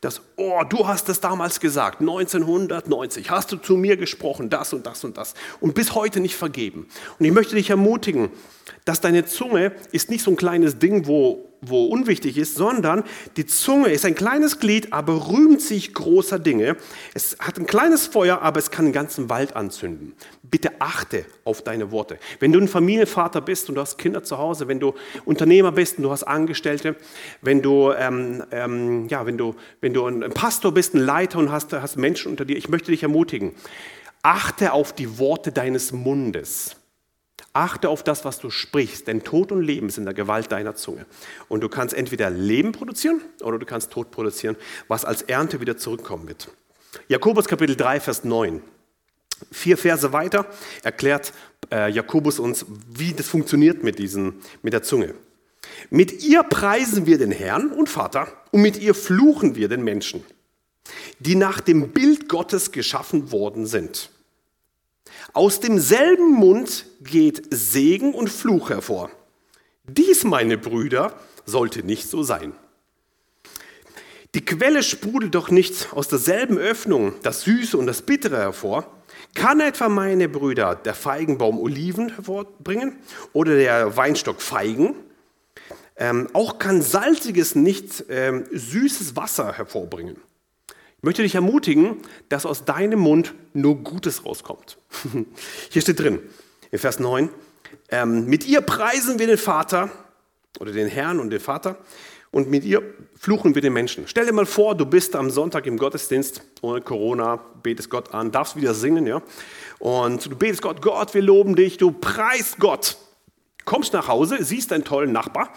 [0.00, 4.84] dass, oh, du hast es damals gesagt, 1990 hast du zu mir gesprochen, das und
[4.84, 6.88] das und das und bis heute nicht vergeben.
[7.18, 8.30] Und ich möchte dich ermutigen,
[8.84, 13.04] dass deine Zunge ist nicht so ein kleines Ding, wo wo unwichtig ist, sondern
[13.36, 16.76] die Zunge ist ein kleines Glied, aber rühmt sich großer Dinge.
[17.14, 20.14] Es hat ein kleines Feuer, aber es kann den ganzen Wald anzünden.
[20.42, 22.18] Bitte achte auf deine Worte.
[22.40, 24.94] Wenn du ein Familienvater bist und du hast Kinder zu Hause, wenn du
[25.24, 26.96] Unternehmer bist und du hast Angestellte,
[27.42, 31.52] wenn du, ähm, ähm, ja, wenn du, wenn du ein Pastor bist, ein Leiter und
[31.52, 33.52] hast, hast Menschen unter dir, ich möchte dich ermutigen,
[34.22, 36.76] achte auf die Worte deines Mundes.
[37.54, 40.74] Achte auf das, was du sprichst, denn Tod und Leben sind in der Gewalt deiner
[40.74, 41.04] Zunge.
[41.48, 44.56] Und du kannst entweder Leben produzieren oder du kannst Tod produzieren,
[44.88, 46.48] was als Ernte wieder zurückkommen wird.
[47.08, 48.62] Jakobus Kapitel 3, Vers 9.
[49.50, 50.46] Vier Verse weiter
[50.82, 51.32] erklärt
[51.70, 55.14] äh, Jakobus uns, wie das funktioniert mit, diesen, mit der Zunge.
[55.90, 60.24] Mit ihr preisen wir den Herrn und Vater und mit ihr fluchen wir den Menschen,
[61.18, 64.10] die nach dem Bild Gottes geschaffen worden sind.
[65.32, 69.10] Aus demselben Mund geht Segen und Fluch hervor.
[69.84, 72.54] Dies, meine Brüder, sollte nicht so sein.
[74.34, 78.86] Die Quelle sprudelt doch nicht aus derselben Öffnung das Süße und das Bittere hervor.
[79.34, 82.96] Kann etwa meine Brüder der Feigenbaum Oliven hervorbringen
[83.32, 84.94] oder der Weinstock Feigen?
[85.96, 90.16] Ähm, auch kann salziges nicht ähm, süßes Wasser hervorbringen.
[90.96, 91.96] Ich möchte dich ermutigen,
[92.28, 94.78] dass aus deinem Mund nur Gutes rauskommt.
[95.70, 96.20] Hier steht drin,
[96.72, 97.28] in Vers 9,
[97.90, 99.90] ähm, mit ihr preisen wir den Vater
[100.58, 101.76] oder den Herrn und den Vater
[102.32, 102.82] und mit ihr
[103.16, 104.08] fluchen wir den Menschen.
[104.08, 108.32] Stell dir mal vor, du bist am Sonntag im Gottesdienst ohne Corona, betest Gott an,
[108.32, 109.22] darfst wieder singen, ja?
[109.78, 112.96] Und du betest Gott, Gott, wir loben dich, du preist Gott.
[113.64, 115.50] Kommst nach Hause, siehst einen tollen Nachbar,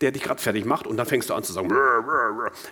[0.00, 1.70] der dich gerade fertig macht und dann fängst du an zu sagen,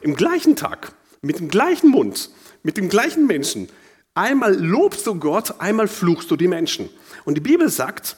[0.00, 2.30] im gleichen Tag mit dem gleichen Mund,
[2.62, 3.68] mit dem gleichen Menschen.
[4.14, 6.88] Einmal lobst du Gott, einmal fluchst du die Menschen.
[7.28, 8.16] Und die Bibel sagt,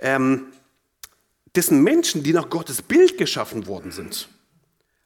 [0.00, 0.46] ähm,
[1.54, 4.28] dessen Menschen, die nach Gottes Bild geschaffen worden sind.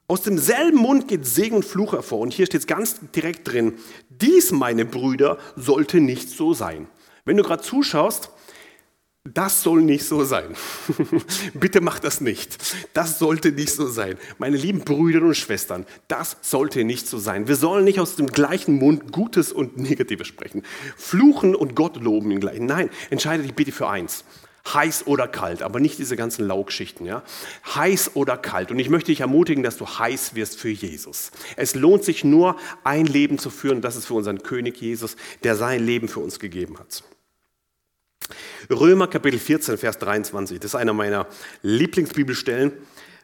[0.09, 2.21] Aus demselben Mund geht Segen und Fluch hervor.
[2.21, 3.75] Und hier steht es ganz direkt drin,
[4.09, 6.89] dies, meine Brüder, sollte nicht so sein.
[7.27, 8.31] Wenn du gerade zuschaust,
[9.25, 10.57] das soll nicht so sein.
[11.55, 12.59] Bitte mach das nicht.
[12.93, 14.17] Das sollte nicht so sein.
[14.39, 17.47] Meine lieben Brüder und Schwestern, das sollte nicht so sein.
[17.47, 20.63] Wir sollen nicht aus dem gleichen Mund Gutes und Negatives sprechen.
[20.97, 22.67] Fluchen und Gott loben im gleichen.
[22.67, 24.25] Nein, entscheide dich bitte für eins.
[24.67, 27.07] Heiß oder kalt, aber nicht diese ganzen Laugschichten.
[27.07, 27.23] Ja?
[27.75, 28.73] Heiß oder kalt.
[28.73, 31.31] Und ich möchte dich ermutigen, dass du heiß wirst für Jesus.
[31.57, 33.83] Es lohnt sich nur, ein Leben zu führen.
[33.83, 37.05] Das ist für unseren König Jesus, der sein Leben für uns gegeben hat.
[38.71, 41.27] Römer Kapitel 14, Vers 23, das ist einer meiner
[41.63, 42.73] Lieblingsbibelstellen.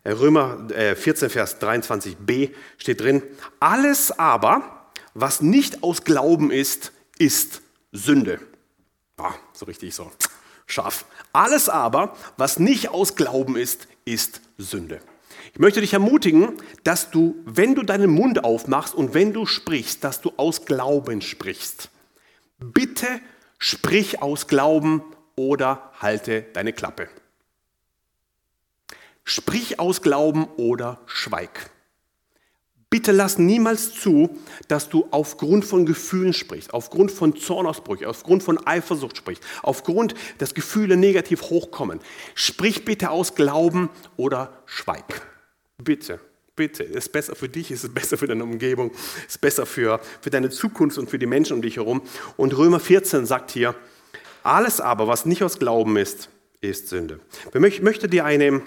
[0.05, 3.23] Römer 14, äh, Vers 23b steht drin,
[3.61, 8.41] alles aber, was nicht aus Glauben ist, ist Sünde.
[9.17, 10.11] Ah, so richtig so
[10.67, 11.05] scharf.
[11.33, 15.01] Alles aber, was nicht aus Glauben ist, ist Sünde.
[15.53, 16.53] Ich möchte dich ermutigen,
[16.85, 21.21] dass du, wenn du deinen Mund aufmachst und wenn du sprichst, dass du aus Glauben
[21.21, 21.91] sprichst.
[22.59, 23.09] Bitte
[23.59, 25.03] sprich aus Glauben
[25.37, 27.09] oder halte deine Klappe.
[29.25, 31.71] Sprich aus Glauben oder schweig.
[32.91, 34.39] Bitte lass niemals zu,
[34.69, 40.55] dass du aufgrund von Gefühlen sprichst, aufgrund von Zornausbrüchen, aufgrund von Eifersucht sprichst, aufgrund, dass
[40.55, 42.01] Gefühle negativ hochkommen.
[42.35, 45.27] Sprich bitte aus Glauben oder schweig.
[45.77, 46.19] Bitte,
[46.59, 46.85] bitte.
[46.85, 48.91] Es ist besser für dich, es ist besser für deine Umgebung,
[49.27, 52.03] es ist besser für, für deine Zukunft und für die Menschen um dich herum.
[52.37, 53.75] Und Römer 14 sagt hier,
[54.43, 56.29] alles aber, was nicht aus Glauben ist,
[56.61, 57.21] ist Sünde.
[57.65, 58.63] Ich möchte dir eine,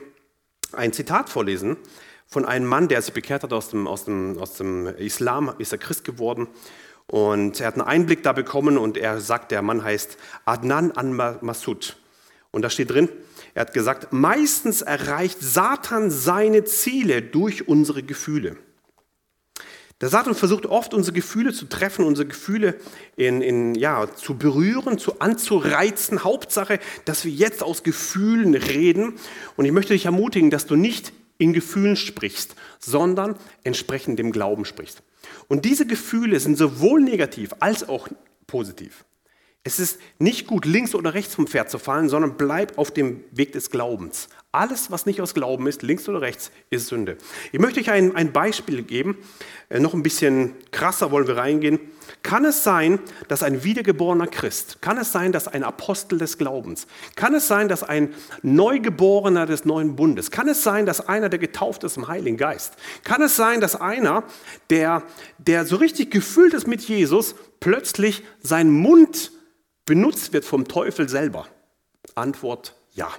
[0.72, 1.78] ein Zitat vorlesen
[2.26, 5.74] von einem Mann, der sich bekehrt hat aus dem, aus, dem, aus dem Islam, ist
[5.74, 6.48] er Christ geworden.
[7.08, 11.98] Und er hat einen Einblick da bekommen und er sagt, der Mann heißt Adnan an-Masud.
[12.52, 13.10] Und da steht drin,
[13.54, 18.58] er hat gesagt, meistens erreicht Satan seine Ziele durch unsere Gefühle.
[20.02, 22.76] Der Satan versucht oft, unsere Gefühle zu treffen, unsere Gefühle
[23.18, 26.24] in, in, ja, zu berühren, zu anzureizen.
[26.24, 29.14] Hauptsache, dass wir jetzt aus Gefühlen reden.
[29.58, 34.66] Und ich möchte dich ermutigen, dass du nicht in Gefühlen sprichst, sondern entsprechend dem Glauben
[34.66, 35.04] sprichst.
[35.48, 38.08] Und diese Gefühle sind sowohl negativ als auch
[38.48, 39.06] positiv.
[39.64, 43.24] Es ist nicht gut, links oder rechts vom Pferd zu fallen, sondern bleib auf dem
[43.30, 44.28] Weg des Glaubens.
[44.52, 47.16] Alles, was nicht aus Glauben ist, links oder rechts, ist Sünde.
[47.52, 49.20] Ich möchte euch ein, ein Beispiel geben,
[49.70, 51.80] äh, noch ein bisschen krasser wollen wir reingehen.
[52.24, 56.88] Kann es sein, dass ein wiedergeborener Christ, kann es sein, dass ein Apostel des Glaubens,
[57.16, 61.40] kann es sein, dass ein Neugeborener des neuen Bundes, kann es sein, dass einer, der
[61.40, 64.24] getauft ist im Heiligen Geist, kann es sein, dass einer,
[64.72, 65.04] der,
[65.38, 69.32] der so richtig gefüllt ist mit Jesus, plötzlich sein Mund
[69.86, 71.48] benutzt wird vom Teufel selber?
[72.16, 73.10] Antwort ja.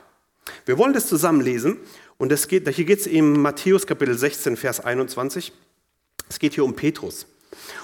[0.64, 1.78] Wir wollen das zusammen lesen
[2.18, 5.52] und das geht, hier geht es im Matthäus Kapitel 16, Vers 21.
[6.28, 7.26] Es geht hier um Petrus.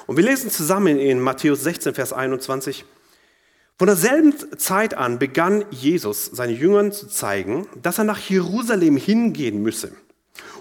[0.07, 2.85] Und wir lesen zusammen in Matthäus 16, Vers 21.
[3.79, 9.62] Von derselben Zeit an begann Jesus seinen Jüngern zu zeigen, dass er nach Jerusalem hingehen
[9.62, 9.93] müsse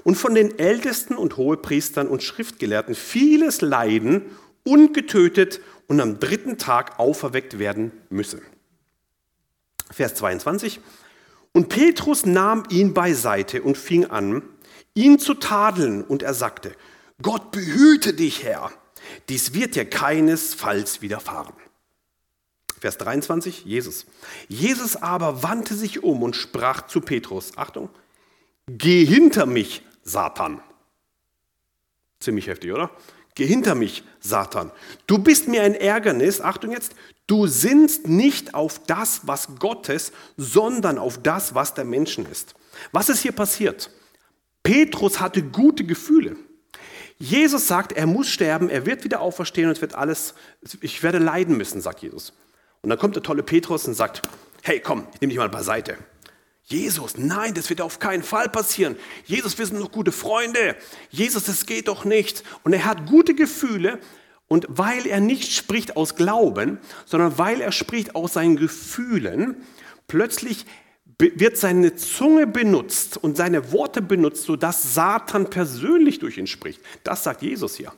[0.04, 4.24] und von den Ältesten und Hohepriestern und Schriftgelehrten vieles leiden
[4.64, 8.42] und getötet und am dritten Tag auferweckt werden müsse.
[9.92, 10.82] Vers 22.
[11.54, 14.44] Und Petrus nahm ihn beiseite und fing an,
[14.94, 16.76] ihn zu tadeln, und er sagte,
[17.22, 18.72] Gott behüte dich, Herr,
[19.30, 21.54] dies wird dir keinesfalls widerfahren.
[22.80, 24.06] Vers 23, Jesus.
[24.48, 27.90] Jesus aber wandte sich um und sprach zu Petrus, Achtung,
[28.68, 30.62] geh hinter mich, Satan.
[32.20, 32.92] Ziemlich heftig, oder?
[33.38, 34.72] Geh hinter mich, Satan.
[35.06, 36.94] Du bist mir ein Ärgernis, Achtung jetzt,
[37.28, 42.56] du sinnst nicht auf das, was Gottes, sondern auf das, was der Menschen ist.
[42.92, 43.92] Was ist hier passiert?
[44.64, 46.36] Petrus hatte gute Gefühle.
[47.20, 50.34] Jesus sagt, er muss sterben, er wird wieder auferstehen und es wird alles,
[50.82, 52.34] ich werde leiden müssen, sagt Jesus.
[52.82, 54.24] Und dann kommt der tolle Petrus und sagt,
[54.64, 56.00] hey komm, ich nehme dich mal beiseite.
[56.70, 58.98] Jesus, nein, das wird auf keinen Fall passieren.
[59.24, 60.76] Jesus, wir sind noch gute Freunde.
[61.10, 62.44] Jesus, das geht doch nicht.
[62.64, 64.00] Und er hat gute Gefühle.
[64.50, 69.56] Und weil er nicht spricht aus Glauben, sondern weil er spricht aus seinen Gefühlen,
[70.10, 70.66] plötzlich
[71.18, 76.82] wird seine Zunge benutzt und seine Worte benutzt, sodass Satan persönlich durch ihn spricht.
[77.06, 77.94] Das sagt Jesus hier.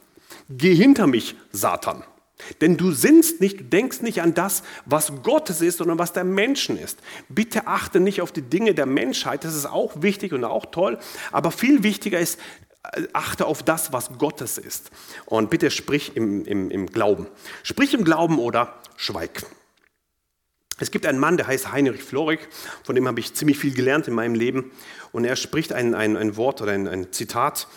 [0.48, 2.04] Geh hinter mich, Satan.
[2.62, 6.24] Denn du sinnst nicht, du denkst nicht an das, was Gottes ist, sondern was der
[6.24, 7.00] Menschen ist.
[7.28, 10.98] Bitte achte nicht auf die Dinge der Menschheit, das ist auch wichtig und auch toll,
[11.32, 12.40] aber viel wichtiger ist,
[12.94, 14.92] äh, achte auf das, was Gottes ist.
[15.26, 17.28] Und bitte sprich im, im, im Glauben.
[17.64, 19.44] Sprich im Glauben oder schweig.
[20.80, 22.48] Es gibt einen Mann, der heißt Heinrich Florig,
[22.84, 24.72] von dem habe ich ziemlich viel gelernt in meinem Leben.
[25.12, 27.68] Und er spricht ein, ein, ein Wort oder ein, ein Zitat.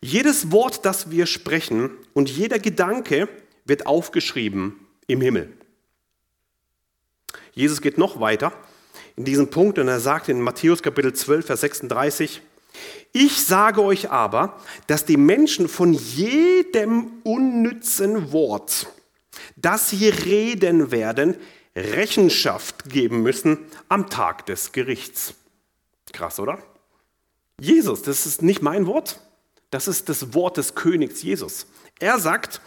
[0.00, 3.28] Jedes Wort, das wir sprechen und jeder Gedanke,
[3.66, 5.52] wird aufgeschrieben im Himmel.
[7.52, 8.52] Jesus geht noch weiter
[9.16, 12.42] in diesem Punkt und er sagt in Matthäus Kapitel 12, Vers 36,
[13.12, 18.88] ich sage euch aber, dass die Menschen von jedem unnützen Wort,
[19.56, 21.36] das sie reden werden,
[21.74, 23.58] Rechenschaft geben müssen
[23.88, 25.34] am Tag des Gerichts.
[26.12, 26.58] Krass, oder?
[27.58, 29.20] Jesus, das ist nicht mein Wort,
[29.70, 31.66] das ist das Wort des Königs Jesus.
[31.98, 32.60] Er sagt,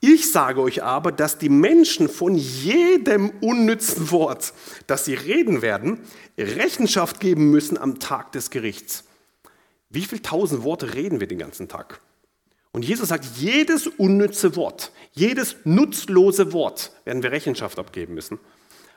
[0.00, 4.52] ich sage euch aber, dass die Menschen von jedem unnützen Wort,
[4.86, 6.00] das sie reden werden,
[6.38, 9.04] Rechenschaft geben müssen am Tag des Gerichts.
[9.88, 12.00] Wie viele tausend Worte reden wir den ganzen Tag?
[12.72, 18.38] Und Jesus sagt, jedes unnütze Wort, jedes nutzlose Wort werden wir Rechenschaft abgeben müssen.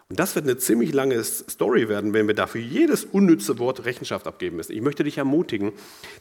[0.10, 4.28] Und das wird eine ziemlich lange Story werden, wenn wir dafür jedes unnütze Wort Rechenschaft
[4.28, 4.74] abgeben müssen.
[4.74, 5.72] Ich möchte dich ermutigen,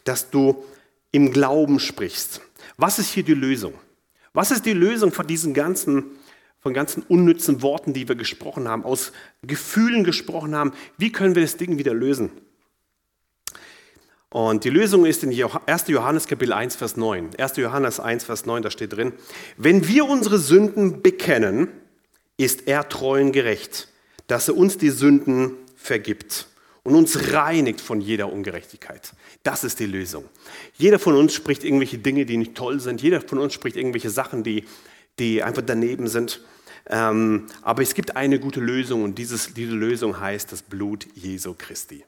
[0.04, 0.62] dass du
[1.10, 2.42] im Glauben sprichst.
[2.76, 3.72] Was ist hier die Lösung?
[4.38, 6.12] Was ist die Lösung von diesen ganzen,
[6.60, 9.10] von ganzen unnützen Worten, die wir gesprochen haben, aus
[9.42, 10.74] Gefühlen gesprochen haben?
[10.96, 12.30] Wie können wir das Ding wieder lösen?
[14.30, 15.88] Und die Lösung ist in 1.
[15.88, 17.30] Johannes Kapitel 1, Vers 9.
[17.36, 17.56] 1.
[17.56, 19.12] Johannes 1, Vers 9, da steht drin,
[19.56, 21.66] wenn wir unsere Sünden bekennen,
[22.36, 23.88] ist er treu und gerecht,
[24.28, 26.46] dass er uns die Sünden vergibt
[26.88, 29.12] und uns reinigt von jeder Ungerechtigkeit.
[29.42, 30.24] Das ist die Lösung.
[30.78, 33.02] Jeder von uns spricht irgendwelche Dinge, die nicht toll sind.
[33.02, 34.64] Jeder von uns spricht irgendwelche Sachen, die,
[35.18, 36.40] die einfach daneben sind.
[36.88, 41.54] Ähm, aber es gibt eine gute Lösung und dieses, diese Lösung heißt das Blut Jesu
[41.56, 42.04] Christi.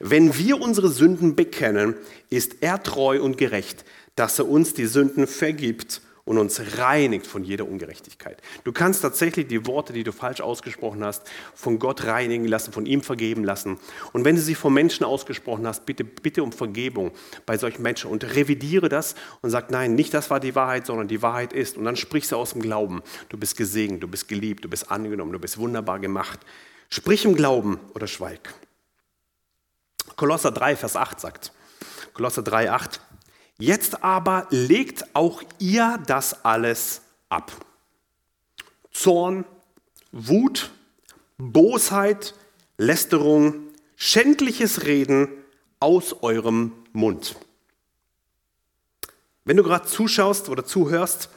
[0.00, 1.94] Wenn wir unsere Sünden bekennen,
[2.28, 3.84] ist er treu und gerecht,
[4.16, 8.40] dass er uns die Sünden vergibt und uns reinigt von jeder Ungerechtigkeit.
[8.64, 12.86] Du kannst tatsächlich die Worte, die du falsch ausgesprochen hast, von Gott reinigen lassen, von
[12.86, 13.78] ihm vergeben lassen.
[14.12, 17.12] Und wenn du sie von Menschen ausgesprochen hast, bitte, bitte um Vergebung
[17.44, 21.08] bei solchen Menschen und revidiere das und sag, nein, nicht das war die Wahrheit, sondern
[21.08, 21.76] die Wahrheit ist.
[21.76, 23.02] Und dann sprichst du aus dem Glauben.
[23.28, 26.40] Du bist gesegnet, du bist geliebt, du bist angenommen, du bist wunderbar gemacht.
[26.88, 28.54] Sprich im Glauben oder schweig.
[30.16, 31.52] Kolosser 3, Vers 8 sagt,
[32.14, 33.00] Kolosser 3,8.
[33.58, 37.52] Jetzt aber legt auch ihr das alles ab.
[38.90, 39.44] Zorn,
[40.12, 40.70] Wut,
[41.38, 42.34] Bosheit,
[42.78, 45.28] Lästerung, schändliches Reden
[45.78, 47.36] aus eurem Mund.
[49.44, 51.28] Wenn du gerade zuschaust oder zuhörst,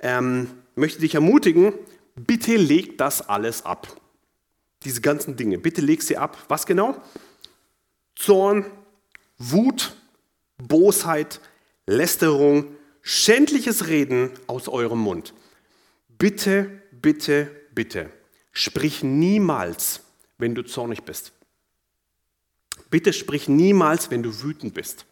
[0.00, 1.72] ähm, möchte ich dich ermutigen,
[2.14, 3.88] bitte leg das alles ab.
[4.84, 6.36] Diese ganzen Dinge, bitte leg sie ab.
[6.48, 7.00] Was genau?
[8.14, 8.66] Zorn,
[9.38, 9.96] Wut,
[10.58, 11.40] Bosheit,
[11.86, 15.34] Lästerung, schändliches Reden aus eurem Mund.
[16.18, 18.10] Bitte, bitte, bitte,
[18.52, 20.00] sprich niemals,
[20.36, 21.32] wenn du zornig bist.
[22.90, 25.06] Bitte sprich niemals, wenn du wütend bist.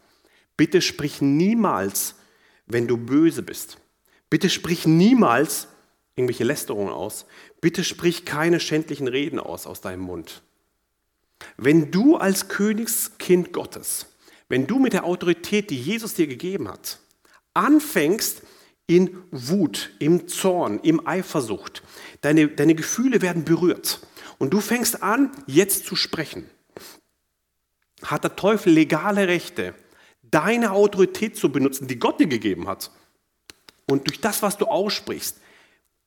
[0.57, 2.15] Bitte sprich niemals,
[2.65, 3.77] wenn du böse bist.
[4.29, 5.67] Bitte sprich niemals
[6.15, 7.25] irgendwelche Lästerungen aus.
[7.61, 10.41] Bitte sprich keine schändlichen Reden aus aus deinem Mund.
[11.55, 14.07] Wenn du als Königskind Gottes,
[14.49, 16.99] wenn du mit der Autorität, die Jesus dir gegeben hat,
[17.53, 18.43] anfängst
[18.87, 21.83] in Wut, im Zorn, im Eifersucht,
[22.21, 23.99] deine, deine Gefühle werden berührt
[24.37, 26.49] und du fängst an, jetzt zu sprechen,
[28.03, 29.73] hat der Teufel legale Rechte,
[30.21, 32.91] deine Autorität zu benutzen, die Gott dir gegeben hat.
[33.89, 35.37] Und durch das, was du aussprichst,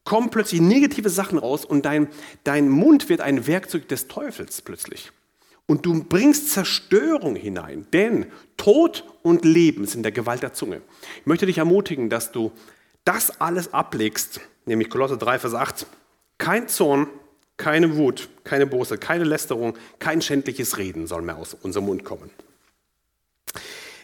[0.04, 2.08] kommen plötzlich negative Sachen raus und dein,
[2.44, 5.12] dein Mund wird ein Werkzeug des Teufels plötzlich.
[5.70, 10.82] Und du bringst Zerstörung hinein, denn Tod und Leben sind der Gewalt der Zunge.
[11.20, 12.50] Ich möchte dich ermutigen, dass du
[13.04, 15.86] das alles ablegst, nämlich Kolosser 3, Vers 8.
[16.38, 17.06] Kein Zorn,
[17.56, 22.30] keine Wut, keine Bose, keine Lästerung, kein schändliches Reden soll mehr aus unserem Mund kommen.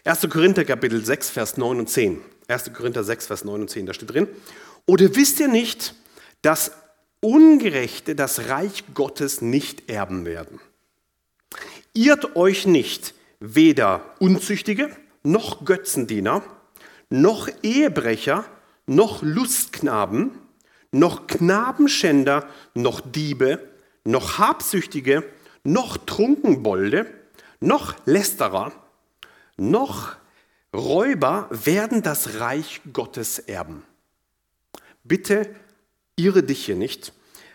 [0.04, 0.20] 1.
[0.30, 2.20] Korinther Kapitel 6, Vers 9 und 10.
[2.46, 2.72] 1.
[2.74, 4.28] Korinther 6, Vers 9 und 10, da steht drin.
[4.86, 5.96] Oder wisst ihr nicht,
[6.42, 6.70] dass
[7.18, 10.60] Ungerechte das Reich Gottes nicht erben werden?
[11.96, 16.42] Irrt euch nicht, weder Unzüchtige, noch Götzendiener,
[17.08, 18.44] noch Ehebrecher,
[18.84, 20.32] noch Lustknaben,
[20.92, 23.70] noch Knabenschänder, noch Diebe,
[24.04, 25.24] noch Habsüchtige,
[25.64, 27.06] noch Trunkenbolde,
[27.60, 28.72] noch Lästerer,
[29.56, 30.16] noch
[30.74, 33.84] Räuber werden das Reich Gottes erben.
[35.02, 35.48] Bitte
[36.14, 37.14] irre dich hier nicht.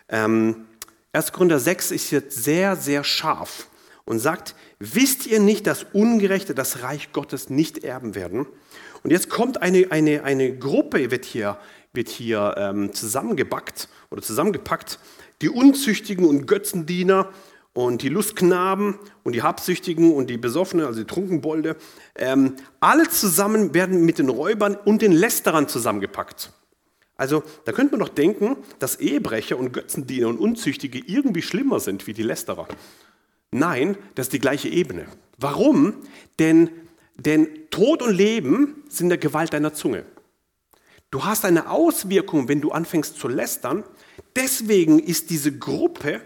[0.10, 0.66] Ähm,
[1.14, 1.32] 1.
[1.32, 3.68] Korinther 6 ist jetzt sehr, sehr scharf
[4.12, 8.46] und sagt, wisst ihr nicht, dass Ungerechte das Reich Gottes nicht erben werden?
[9.04, 11.58] Und jetzt kommt eine, eine, eine Gruppe, wird hier,
[11.94, 15.00] wird hier ähm, zusammengebackt oder zusammengepackt,
[15.42, 17.30] die Unzüchtigen und Götzendiener,
[17.74, 21.78] und die Lustknaben und die Habsüchtigen und die Besoffenen, also die Trunkenbolde,
[22.16, 26.52] ähm, alle zusammen werden mit den Räubern und den Lästerern zusammengepackt.
[27.16, 32.08] Also da könnte man doch denken, dass Ehebrecher und Götzendiener und Unzüchtige irgendwie schlimmer sind
[32.08, 32.68] wie die Lästerer.
[33.52, 35.06] Nein, das ist die gleiche Ebene.
[35.38, 35.96] Warum?
[36.40, 36.70] Denn,
[37.16, 40.06] denn Tod und Leben sind der Gewalt deiner Zunge.
[41.10, 43.84] Du hast eine Auswirkung, wenn du anfängst zu lästern.
[44.36, 46.22] Deswegen ist diese Gruppe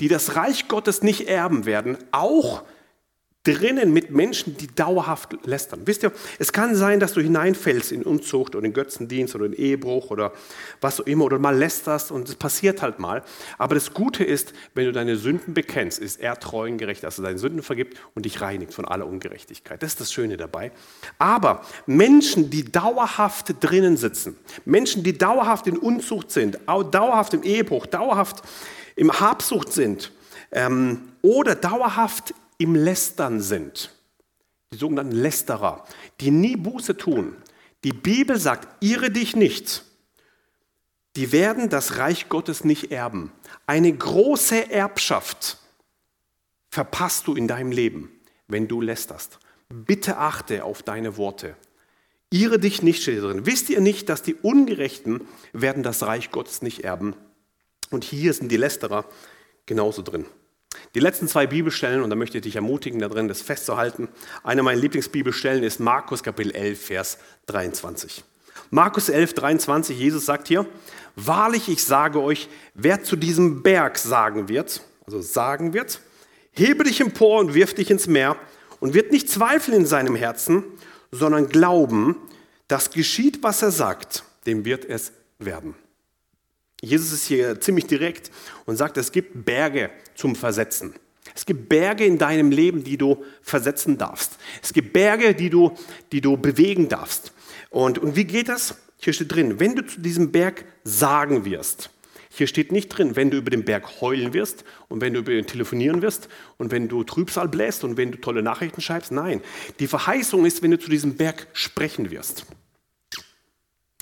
[0.00, 2.64] die das Reich Gottes nicht erben werden, auch
[3.46, 5.82] drinnen mit Menschen, die dauerhaft lästern.
[5.84, 9.52] Wisst ihr, es kann sein, dass du hineinfällst in Unzucht oder in Götzendienst oder in
[9.52, 10.32] Ehebruch oder
[10.80, 13.22] was auch immer oder mal lästerst und es passiert halt mal.
[13.58, 17.18] Aber das Gute ist, wenn du deine Sünden bekennst, ist er treu und gerecht, dass
[17.18, 19.82] er deine Sünden vergibt und dich reinigt von aller Ungerechtigkeit.
[19.82, 20.72] Das ist das Schöne dabei.
[21.18, 27.86] Aber Menschen, die dauerhaft drinnen sitzen, Menschen, die dauerhaft in Unzucht sind, dauerhaft im Ehebruch,
[27.86, 28.42] dauerhaft
[28.96, 30.10] im Habsucht sind
[30.50, 33.92] ähm, oder dauerhaft im Lästern sind,
[34.72, 35.84] die sogenannten Lästerer,
[36.20, 37.36] die nie Buße tun.
[37.84, 39.84] Die Bibel sagt, irre dich nicht.
[41.16, 43.32] Die werden das Reich Gottes nicht erben.
[43.66, 45.58] Eine große Erbschaft
[46.68, 48.10] verpasst du in deinem Leben,
[48.48, 49.38] wenn du lästerst.
[49.68, 51.56] Bitte achte auf deine Worte.
[52.30, 53.46] Irre dich nicht, steht drin.
[53.46, 57.14] Wisst ihr nicht, dass die Ungerechten werden das Reich Gottes nicht erben?
[57.90, 59.04] Und hier sind die Lästerer
[59.64, 60.26] genauso drin.
[60.94, 64.08] Die letzten zwei Bibelstellen, und da möchte ich dich ermutigen, da drin das festzuhalten.
[64.42, 68.24] Eine meiner Lieblingsbibelstellen ist Markus Kapitel 11, Vers 23.
[68.70, 70.66] Markus 11, 23, Jesus sagt hier,
[71.14, 76.00] wahrlich, ich sage euch, wer zu diesem Berg sagen wird, also sagen wird,
[76.52, 78.36] hebe dich empor und wirf dich ins Meer
[78.80, 80.64] und wird nicht zweifeln in seinem Herzen,
[81.12, 82.16] sondern glauben,
[82.68, 85.74] dass geschieht, was er sagt, dem wird es werden.
[86.82, 88.30] Jesus ist hier ziemlich direkt
[88.66, 90.94] und sagt, es gibt Berge zum Versetzen.
[91.34, 94.38] Es gibt Berge in deinem Leben, die du versetzen darfst.
[94.62, 95.72] Es gibt Berge, die du,
[96.12, 97.32] die du bewegen darfst.
[97.70, 98.76] Und, und wie geht das?
[98.98, 101.90] Hier steht drin, wenn du zu diesem Berg sagen wirst,
[102.30, 105.32] Hier steht nicht drin, wenn du über den Berg heulen wirst und wenn du über
[105.32, 109.10] ihn telefonieren wirst und wenn du Trübsal bläst und wenn du tolle Nachrichten schreibst.
[109.10, 109.40] Nein,
[109.78, 112.44] die Verheißung ist, wenn du zu diesem Berg sprechen wirst.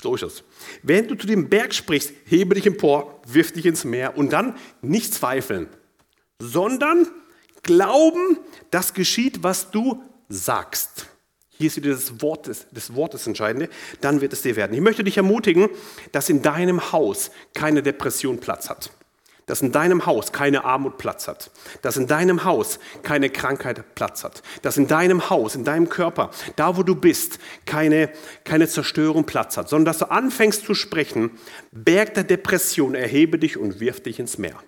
[0.05, 0.43] So ist es.
[0.83, 4.53] Wenn du zu dem Berg sprichst, hebe dich empor, wirf dich ins Meer und dann
[4.83, 5.67] nicht zweifeln,
[6.37, 7.07] sondern
[7.63, 8.37] glauben,
[8.69, 11.07] das geschieht, was du sagst.
[11.49, 13.67] Hier ist wieder das Wort des, Wort das Entscheidende,
[13.99, 14.75] dann wird es dir werden.
[14.75, 15.69] Ich möchte dich ermutigen,
[16.11, 18.91] dass in deinem Haus keine Depression Platz hat.
[19.45, 21.51] Dass in deinem Haus keine Armut Platz hat.
[21.81, 24.41] Dass in deinem Haus keine Krankheit Platz hat.
[24.61, 28.09] Dass in deinem Haus, in deinem Körper, da wo du bist, keine,
[28.43, 29.69] keine Zerstörung Platz hat.
[29.69, 31.31] Sondern dass du anfängst zu sprechen,
[31.71, 34.59] Berg der Depression, erhebe dich und wirf dich ins Meer.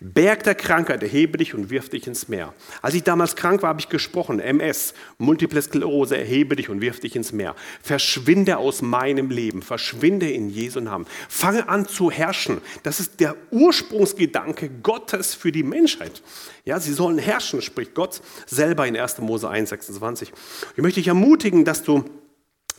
[0.00, 2.54] Berg der Krankheit, erhebe dich und wirf dich ins Meer.
[2.82, 7.00] Als ich damals krank war, habe ich gesprochen, MS, Multiple Sklerose, erhebe dich und wirf
[7.00, 7.54] dich ins Meer.
[7.82, 11.06] Verschwinde aus meinem Leben, verschwinde in Jesu Namen.
[11.28, 12.60] Fange an zu herrschen.
[12.82, 16.22] Das ist der Ursprungsgedanke Gottes für die Menschheit.
[16.64, 19.18] Ja, sie sollen herrschen, spricht Gott selber in 1.
[19.18, 20.32] Mose 1, 26.
[20.76, 22.04] Ich möchte dich ermutigen, dass du,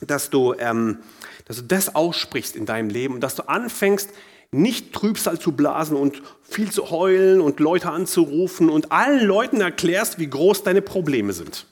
[0.01, 0.99] dass du, ähm,
[1.45, 4.09] dass du das aussprichst in deinem Leben und dass du anfängst,
[4.51, 10.19] nicht Trübsal zu blasen und viel zu heulen und Leute anzurufen und allen Leuten erklärst,
[10.19, 11.65] wie groß deine Probleme sind,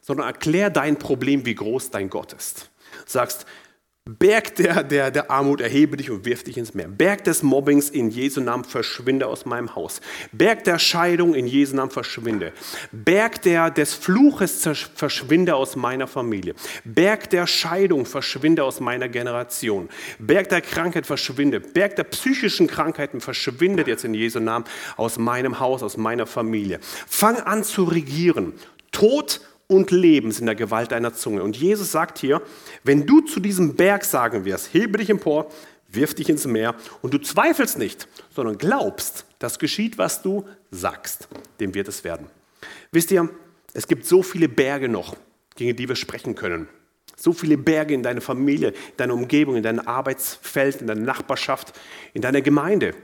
[0.00, 2.70] sondern erklär dein Problem, wie groß dein Gott ist.
[3.06, 3.46] Sagst,
[4.18, 6.88] Berg der, der, der Armut, erhebe dich und wirf dich ins Meer.
[6.88, 10.00] Berg des Mobbings, in Jesu Namen verschwinde aus meinem Haus.
[10.32, 12.52] Berg der Scheidung, in Jesu Namen verschwinde.
[12.92, 16.54] Berg der, des Fluches, verschwinde aus meiner Familie.
[16.84, 19.88] Berg der Scheidung, verschwinde aus meiner Generation.
[20.18, 21.60] Berg der Krankheit, verschwinde.
[21.60, 24.64] Berg der psychischen Krankheiten, verschwindet jetzt in Jesu Namen
[24.96, 26.80] aus meinem Haus, aus meiner Familie.
[26.82, 28.54] Fang an zu regieren.
[28.92, 29.40] Tod
[29.70, 31.42] und Lebens in der Gewalt deiner Zunge.
[31.42, 32.42] Und Jesus sagt hier,
[32.82, 35.50] wenn du zu diesem Berg sagen wirst, hebe dich empor,
[35.88, 41.28] wirf dich ins Meer und du zweifelst nicht, sondern glaubst, das geschieht, was du sagst,
[41.60, 42.26] dem wird es werden.
[42.92, 43.28] Wisst ihr,
[43.72, 45.16] es gibt so viele Berge noch,
[45.54, 46.68] gegen die wir sprechen können.
[47.16, 51.78] So viele Berge in deiner Familie, in deiner Umgebung, in deinem Arbeitsfeld, in deiner Nachbarschaft,
[52.12, 52.94] in deiner Gemeinde,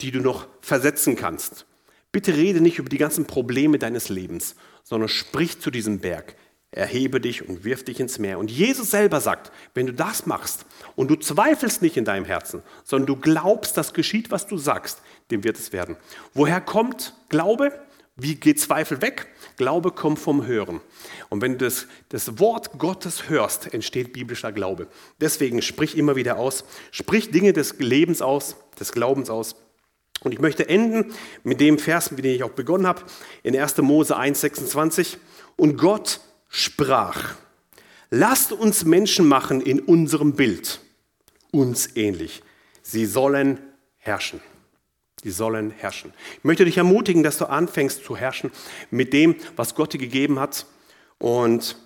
[0.00, 1.66] die du noch versetzen kannst.
[2.12, 6.34] Bitte rede nicht über die ganzen Probleme deines Lebens, sondern sprich zu diesem Berg.
[6.70, 8.38] Erhebe dich und wirf dich ins Meer.
[8.38, 10.64] Und Jesus selber sagt, wenn du das machst
[10.96, 15.02] und du zweifelst nicht in deinem Herzen, sondern du glaubst, das geschieht, was du sagst,
[15.30, 15.96] dem wird es werden.
[16.32, 17.72] Woher kommt Glaube?
[18.16, 19.28] Wie geht Zweifel weg?
[19.56, 20.80] Glaube kommt vom Hören.
[21.28, 24.86] Und wenn du das, das Wort Gottes hörst, entsteht biblischer Glaube.
[25.20, 29.56] Deswegen sprich immer wieder aus, sprich Dinge des Lebens aus, des Glaubens aus.
[30.24, 31.12] Und ich möchte enden
[31.42, 33.02] mit dem Vers, mit dem ich auch begonnen habe,
[33.42, 33.78] in 1.
[33.78, 35.18] Mose 1, 26.
[35.56, 37.34] Und Gott sprach,
[38.10, 40.80] lasst uns Menschen machen in unserem Bild,
[41.50, 42.42] uns ähnlich.
[42.82, 43.58] Sie sollen
[43.98, 44.40] herrschen.
[45.22, 46.12] Sie sollen herrschen.
[46.38, 48.50] Ich möchte dich ermutigen, dass du anfängst zu herrschen
[48.90, 50.66] mit dem, was Gott dir gegeben hat.
[51.18, 51.76] Und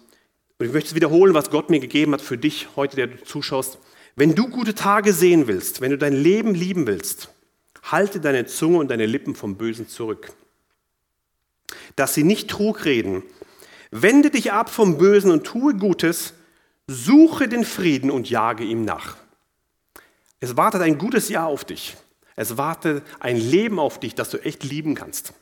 [0.59, 3.79] ich möchte wiederholen, was Gott mir gegeben hat für dich heute, der du zuschaust.
[4.15, 7.29] Wenn du gute Tage sehen willst, wenn du dein Leben lieben willst,
[7.91, 10.33] halte deine Zunge und deine Lippen vom Bösen zurück.
[11.95, 13.23] Dass sie nicht Trug reden.
[13.91, 16.35] Wende dich ab vom Bösen und tue Gutes,
[16.87, 19.17] suche den Frieden und jage ihm nach.
[20.41, 21.97] Es wartet ein gutes Jahr auf dich.
[22.35, 25.33] Es wartet ein Leben auf dich, das du echt lieben kannst.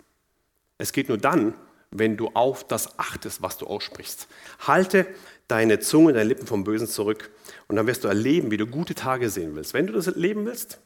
[0.78, 1.55] Es geht nur dann,
[1.90, 4.28] wenn du auf das achtest, was du aussprichst.
[4.66, 5.07] Halte
[5.49, 7.30] deine Zunge, deine Lippen vom Bösen zurück
[7.68, 9.74] und dann wirst du erleben, wie du gute Tage sehen willst.
[9.74, 10.78] Wenn du das leben willst,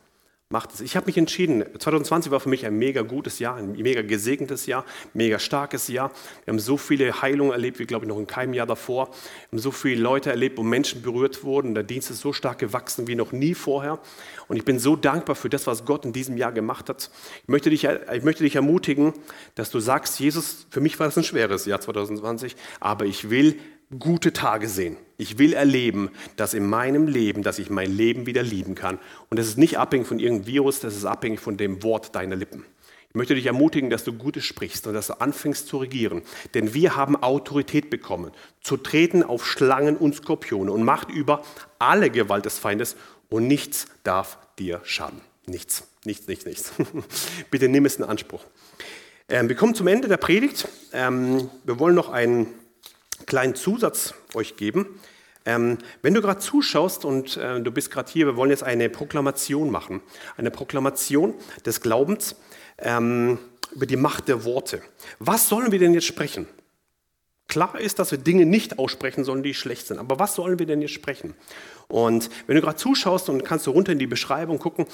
[0.50, 0.80] Macht es.
[0.80, 4.64] Ich habe mich entschieden, 2020 war für mich ein mega gutes Jahr, ein mega gesegnetes
[4.64, 6.10] Jahr, mega starkes Jahr.
[6.46, 9.08] Wir haben so viele Heilungen erlebt, wie glaube ich noch in keinem Jahr davor.
[9.08, 11.74] Wir haben so viele Leute erlebt, wo Menschen berührt wurden.
[11.74, 13.98] Der Dienst ist so stark gewachsen wie noch nie vorher.
[14.46, 17.10] Und ich bin so dankbar für das, was Gott in diesem Jahr gemacht hat.
[17.42, 19.12] Ich möchte dich, ich möchte dich ermutigen,
[19.54, 23.58] dass du sagst, Jesus, für mich war es ein schweres Jahr 2020, aber ich will
[23.98, 24.96] gute Tage sehen.
[25.20, 28.98] Ich will erleben, dass in meinem Leben, dass ich mein Leben wieder lieben kann.
[29.28, 32.36] Und das ist nicht abhängig von irgendeinem Virus, das ist abhängig von dem Wort deiner
[32.36, 32.64] Lippen.
[33.08, 36.22] Ich möchte dich ermutigen, dass du Gutes sprichst und dass du anfängst zu regieren.
[36.54, 41.42] Denn wir haben Autorität bekommen, zu treten auf Schlangen und Skorpione und Macht über
[41.80, 42.94] alle Gewalt des Feindes
[43.28, 45.20] und nichts darf dir schaden.
[45.46, 46.72] Nichts, nichts, nichts, nichts.
[47.50, 48.44] Bitte nimm es in Anspruch.
[49.28, 50.68] Ähm, wir kommen zum Ende der Predigt.
[50.92, 52.46] Ähm, wir wollen noch einen
[53.26, 55.00] kleinen Zusatz euch geben.
[55.44, 58.88] Ähm, wenn du gerade zuschaust und äh, du bist gerade hier, wir wollen jetzt eine
[58.90, 60.02] Proklamation machen.
[60.36, 62.36] Eine Proklamation des Glaubens
[62.78, 63.38] ähm,
[63.74, 64.82] über die Macht der Worte.
[65.18, 66.46] Was sollen wir denn jetzt sprechen?
[67.48, 69.98] Klar ist, dass wir Dinge nicht aussprechen sollen, die schlecht sind.
[69.98, 71.34] Aber was sollen wir denn jetzt sprechen?
[71.88, 74.86] Und wenn du gerade zuschaust und kannst du runter in die Beschreibung gucken,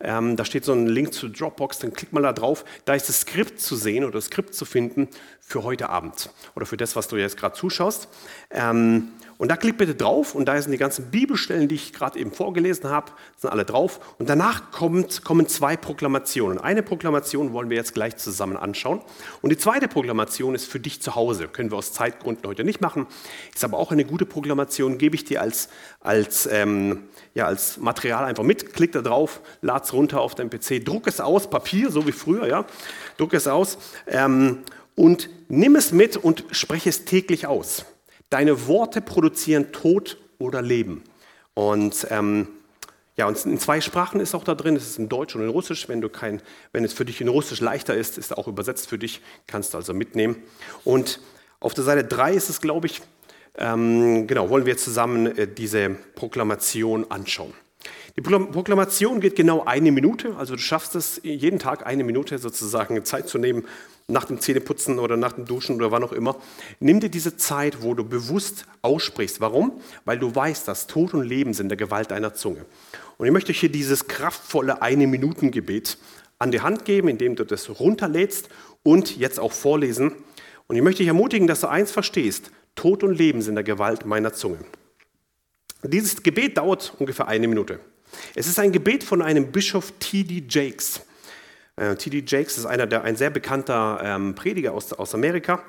[0.00, 2.66] ähm, da steht so ein Link zu Dropbox, dann klick mal da drauf.
[2.84, 5.08] Da ist das Skript zu sehen oder das Skript zu finden
[5.40, 8.08] für heute Abend oder für das, was du jetzt gerade zuschaust.
[8.50, 9.12] Ähm,
[9.42, 12.30] und da klick bitte drauf und da sind die ganzen Bibelstellen, die ich gerade eben
[12.30, 13.98] vorgelesen habe, sind alle drauf.
[14.20, 16.58] Und danach kommt, kommen zwei Proklamationen.
[16.58, 19.00] Eine Proklamation wollen wir jetzt gleich zusammen anschauen.
[19.40, 21.48] Und die zweite Proklamation ist für dich zu Hause.
[21.48, 23.08] Können wir aus Zeitgründen heute nicht machen.
[23.52, 28.24] Ist aber auch eine gute Proklamation, gebe ich dir als, als, ähm, ja, als Material
[28.24, 28.72] einfach mit.
[28.74, 32.12] Klick da drauf, lad es runter auf dein PC, druck es aus, Papier, so wie
[32.12, 32.64] früher, ja.
[33.16, 34.58] Druck es aus ähm,
[34.94, 37.86] und nimm es mit und spreche es täglich aus.
[38.32, 41.04] Deine Worte produzieren Tod oder Leben.
[41.52, 42.48] Und ähm,
[43.18, 45.50] ja, und in zwei Sprachen ist auch da drin, es ist in Deutsch und in
[45.50, 45.86] Russisch.
[45.86, 46.40] Wenn, du kein,
[46.72, 49.76] wenn es für dich in Russisch leichter ist, ist auch übersetzt für dich, kannst du
[49.76, 50.36] also mitnehmen.
[50.82, 51.20] Und
[51.60, 53.02] auf der Seite 3 ist es, glaube ich,
[53.58, 57.52] ähm, genau, wollen wir zusammen äh, diese Proklamation anschauen.
[58.16, 63.04] Die Proklamation geht genau eine Minute, also du schaffst es jeden Tag eine Minute sozusagen
[63.04, 63.64] Zeit zu nehmen,
[64.08, 66.36] nach dem Zähneputzen oder nach dem Duschen oder wann auch immer.
[66.80, 69.40] Nimm dir diese Zeit, wo du bewusst aussprichst.
[69.40, 69.80] Warum?
[70.04, 72.64] Weil du weißt, dass Tod und Leben sind der Gewalt deiner Zunge.
[73.18, 75.98] Und ich möchte hier dieses kraftvolle Eine-Minuten-Gebet
[76.38, 78.48] an die Hand geben, indem du das runterlädst
[78.82, 80.12] und jetzt auch vorlesen.
[80.66, 82.50] Und ich möchte dich ermutigen, dass du eins verstehst.
[82.74, 84.58] Tod und Leben sind der Gewalt meiner Zunge.
[85.84, 87.80] Dieses Gebet dauert ungefähr eine Minute.
[88.34, 90.44] Es ist ein Gebet von einem Bischof T.D.
[90.48, 91.02] Jakes.
[91.82, 92.24] Äh, T.D.
[92.26, 95.62] Jakes ist einer der, ein sehr bekannter ähm, Prediger aus, aus Amerika.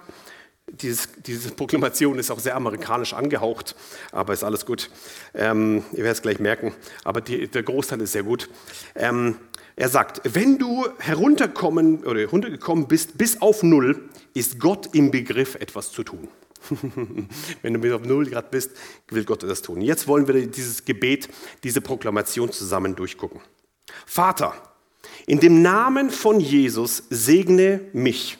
[0.67, 3.75] Dieses, diese Proklamation ist auch sehr amerikanisch angehaucht,
[4.11, 4.91] aber ist alles gut.
[5.33, 8.49] Ähm, ihr werdet es gleich merken, aber die, der Großteil ist sehr gut.
[8.95, 9.37] Ähm,
[9.75, 15.55] er sagt, wenn du herunterkommen oder heruntergekommen bist bis auf Null, ist Gott im Begriff,
[15.55, 16.27] etwas zu tun.
[17.61, 18.71] wenn du bis auf Null Grad bist,
[19.09, 19.81] will Gott das tun.
[19.81, 21.27] Jetzt wollen wir dieses Gebet,
[21.63, 23.41] diese Proklamation zusammen durchgucken.
[24.05, 24.53] Vater,
[25.25, 28.37] in dem Namen von Jesus segne mich.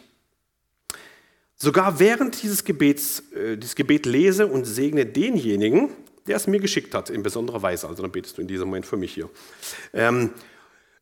[1.56, 5.90] Sogar während dieses Gebets, äh, dieses Gebet lese und segne denjenigen,
[6.28, 7.88] der es mir geschickt hat, in besonderer Weise.
[7.88, 9.30] Also dann betest du in diesem Moment für mich hier.
[9.94, 10.32] Ähm,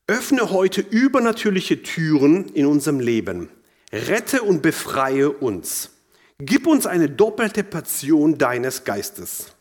[0.08, 3.50] öffne heute übernatürliche Türen in unserem Leben.
[3.92, 5.92] Rette und befreie uns.
[6.38, 9.54] Gib uns eine doppelte Passion deines Geistes,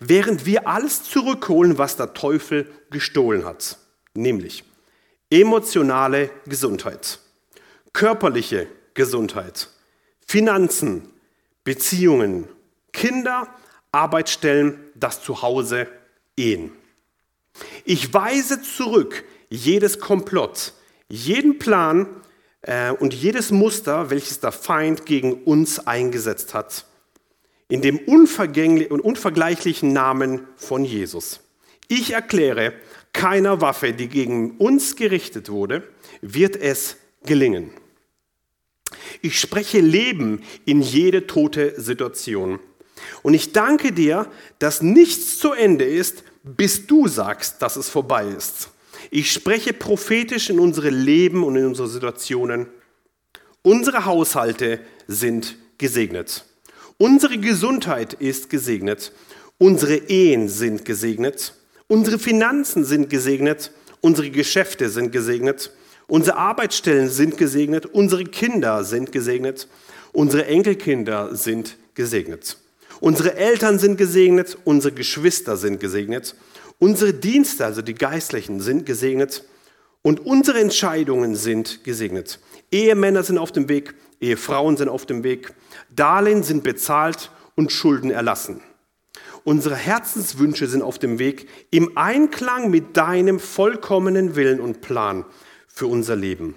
[0.00, 3.78] während wir alles zurückholen, was der Teufel gestohlen hat,
[4.14, 4.64] nämlich
[5.30, 7.18] emotionale Gesundheit,
[7.92, 9.68] körperliche Gesundheit,
[10.26, 11.10] Finanzen,
[11.64, 12.48] Beziehungen,
[12.92, 13.48] Kinder,
[13.92, 15.88] Arbeitsstellen, das Zuhause,
[16.36, 16.72] Ehen.
[17.84, 20.74] Ich weise zurück jedes Komplott,
[21.08, 22.08] jeden Plan
[22.62, 26.84] äh, und jedes Muster, welches der Feind gegen uns eingesetzt hat,
[27.68, 31.40] in dem unvergänglichen und unvergleichlichen Namen von Jesus.
[31.88, 32.74] Ich erkläre,
[33.16, 35.82] keiner Waffe, die gegen uns gerichtet wurde,
[36.20, 37.70] wird es gelingen.
[39.22, 42.60] Ich spreche Leben in jede tote Situation.
[43.22, 48.26] Und ich danke dir, dass nichts zu Ende ist, bis du sagst, dass es vorbei
[48.26, 48.68] ist.
[49.10, 52.66] Ich spreche prophetisch in unsere Leben und in unsere Situationen.
[53.62, 56.44] Unsere Haushalte sind gesegnet.
[56.98, 59.12] Unsere Gesundheit ist gesegnet.
[59.58, 61.54] Unsere Ehen sind gesegnet.
[61.88, 63.70] Unsere Finanzen sind gesegnet,
[64.00, 65.70] unsere Geschäfte sind gesegnet,
[66.08, 69.68] unsere Arbeitsstellen sind gesegnet, unsere Kinder sind gesegnet,
[70.12, 72.58] unsere Enkelkinder sind gesegnet.
[72.98, 76.34] Unsere Eltern sind gesegnet, unsere Geschwister sind gesegnet,
[76.80, 79.44] unsere Dienste, also die Geistlichen, sind gesegnet
[80.02, 82.40] und unsere Entscheidungen sind gesegnet.
[82.72, 85.52] Ehemänner sind auf dem Weg, Ehefrauen sind auf dem Weg,
[85.94, 88.60] Darlehen sind bezahlt und Schulden erlassen.
[89.46, 95.24] Unsere Herzenswünsche sind auf dem Weg im Einklang mit deinem vollkommenen Willen und Plan
[95.68, 96.56] für unser Leben.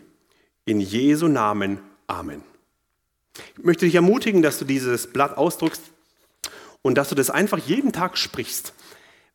[0.65, 1.81] In Jesu Namen.
[2.07, 2.41] Amen.
[3.55, 5.83] Ich möchte dich ermutigen, dass du dieses Blatt ausdruckst
[6.81, 8.73] und dass du das einfach jeden Tag sprichst.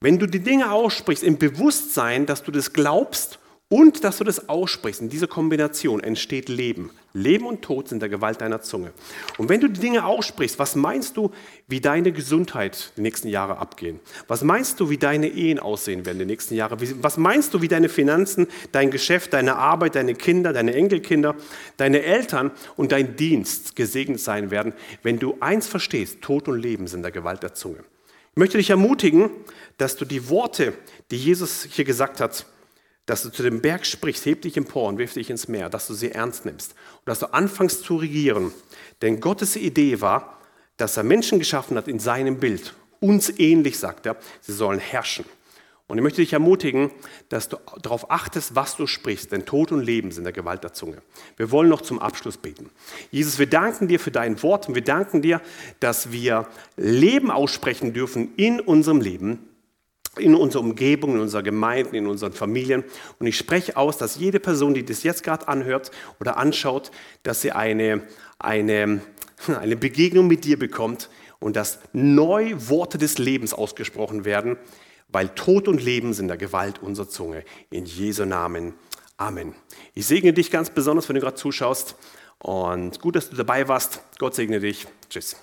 [0.00, 3.38] Wenn du die Dinge aussprichst im Bewusstsein, dass du das glaubst
[3.74, 5.00] und dass du das aussprichst.
[5.00, 6.90] In dieser Kombination entsteht Leben.
[7.12, 8.92] Leben und Tod sind der Gewalt deiner Zunge.
[9.36, 11.32] Und wenn du die Dinge aussprichst, was meinst du,
[11.66, 13.98] wie deine Gesundheit die nächsten Jahre abgehen?
[14.28, 16.76] Was meinst du, wie deine Ehen aussehen werden die nächsten Jahre?
[17.02, 21.34] Was meinst du, wie deine Finanzen, dein Geschäft, deine Arbeit, deine Kinder, deine Enkelkinder,
[21.76, 24.72] deine Eltern und dein Dienst gesegnet sein werden,
[25.02, 27.78] wenn du eins verstehst, Tod und Leben sind der Gewalt der Zunge.
[28.34, 29.30] Ich möchte dich ermutigen,
[29.78, 30.74] dass du die Worte,
[31.10, 32.46] die Jesus hier gesagt hat,
[33.06, 35.86] dass du zu dem Berg sprichst, heb dich empor und wirf dich ins Meer, dass
[35.86, 38.52] du sie ernst nimmst und dass du anfängst zu regieren.
[39.02, 40.38] Denn Gottes Idee war,
[40.76, 44.16] dass er Menschen geschaffen hat in seinem Bild, uns ähnlich, sagt er.
[44.40, 45.24] Sie sollen herrschen.
[45.86, 46.90] Und ich möchte dich ermutigen,
[47.28, 50.72] dass du darauf achtest, was du sprichst, denn Tod und Leben sind der Gewalt der
[50.72, 51.02] Zunge.
[51.36, 52.70] Wir wollen noch zum Abschluss beten.
[53.10, 55.42] Jesus, wir danken dir für dein Wort und wir danken dir,
[55.80, 56.48] dass wir
[56.78, 59.46] Leben aussprechen dürfen in unserem Leben,
[60.18, 62.84] in unserer Umgebung, in unserer Gemeinde, in unseren Familien.
[63.18, 66.90] Und ich spreche aus, dass jede Person, die das jetzt gerade anhört oder anschaut,
[67.22, 68.02] dass sie eine,
[68.38, 69.00] eine,
[69.60, 71.10] eine Begegnung mit dir bekommt
[71.40, 74.56] und dass neu Worte des Lebens ausgesprochen werden
[75.14, 77.44] weil Tod und Leben sind der Gewalt unserer Zunge.
[77.70, 78.74] In Jesu Namen.
[79.16, 79.54] Amen.
[79.94, 81.94] Ich segne dich ganz besonders, wenn du gerade zuschaust.
[82.40, 84.00] Und gut, dass du dabei warst.
[84.18, 84.86] Gott segne dich.
[85.08, 85.36] Tschüss.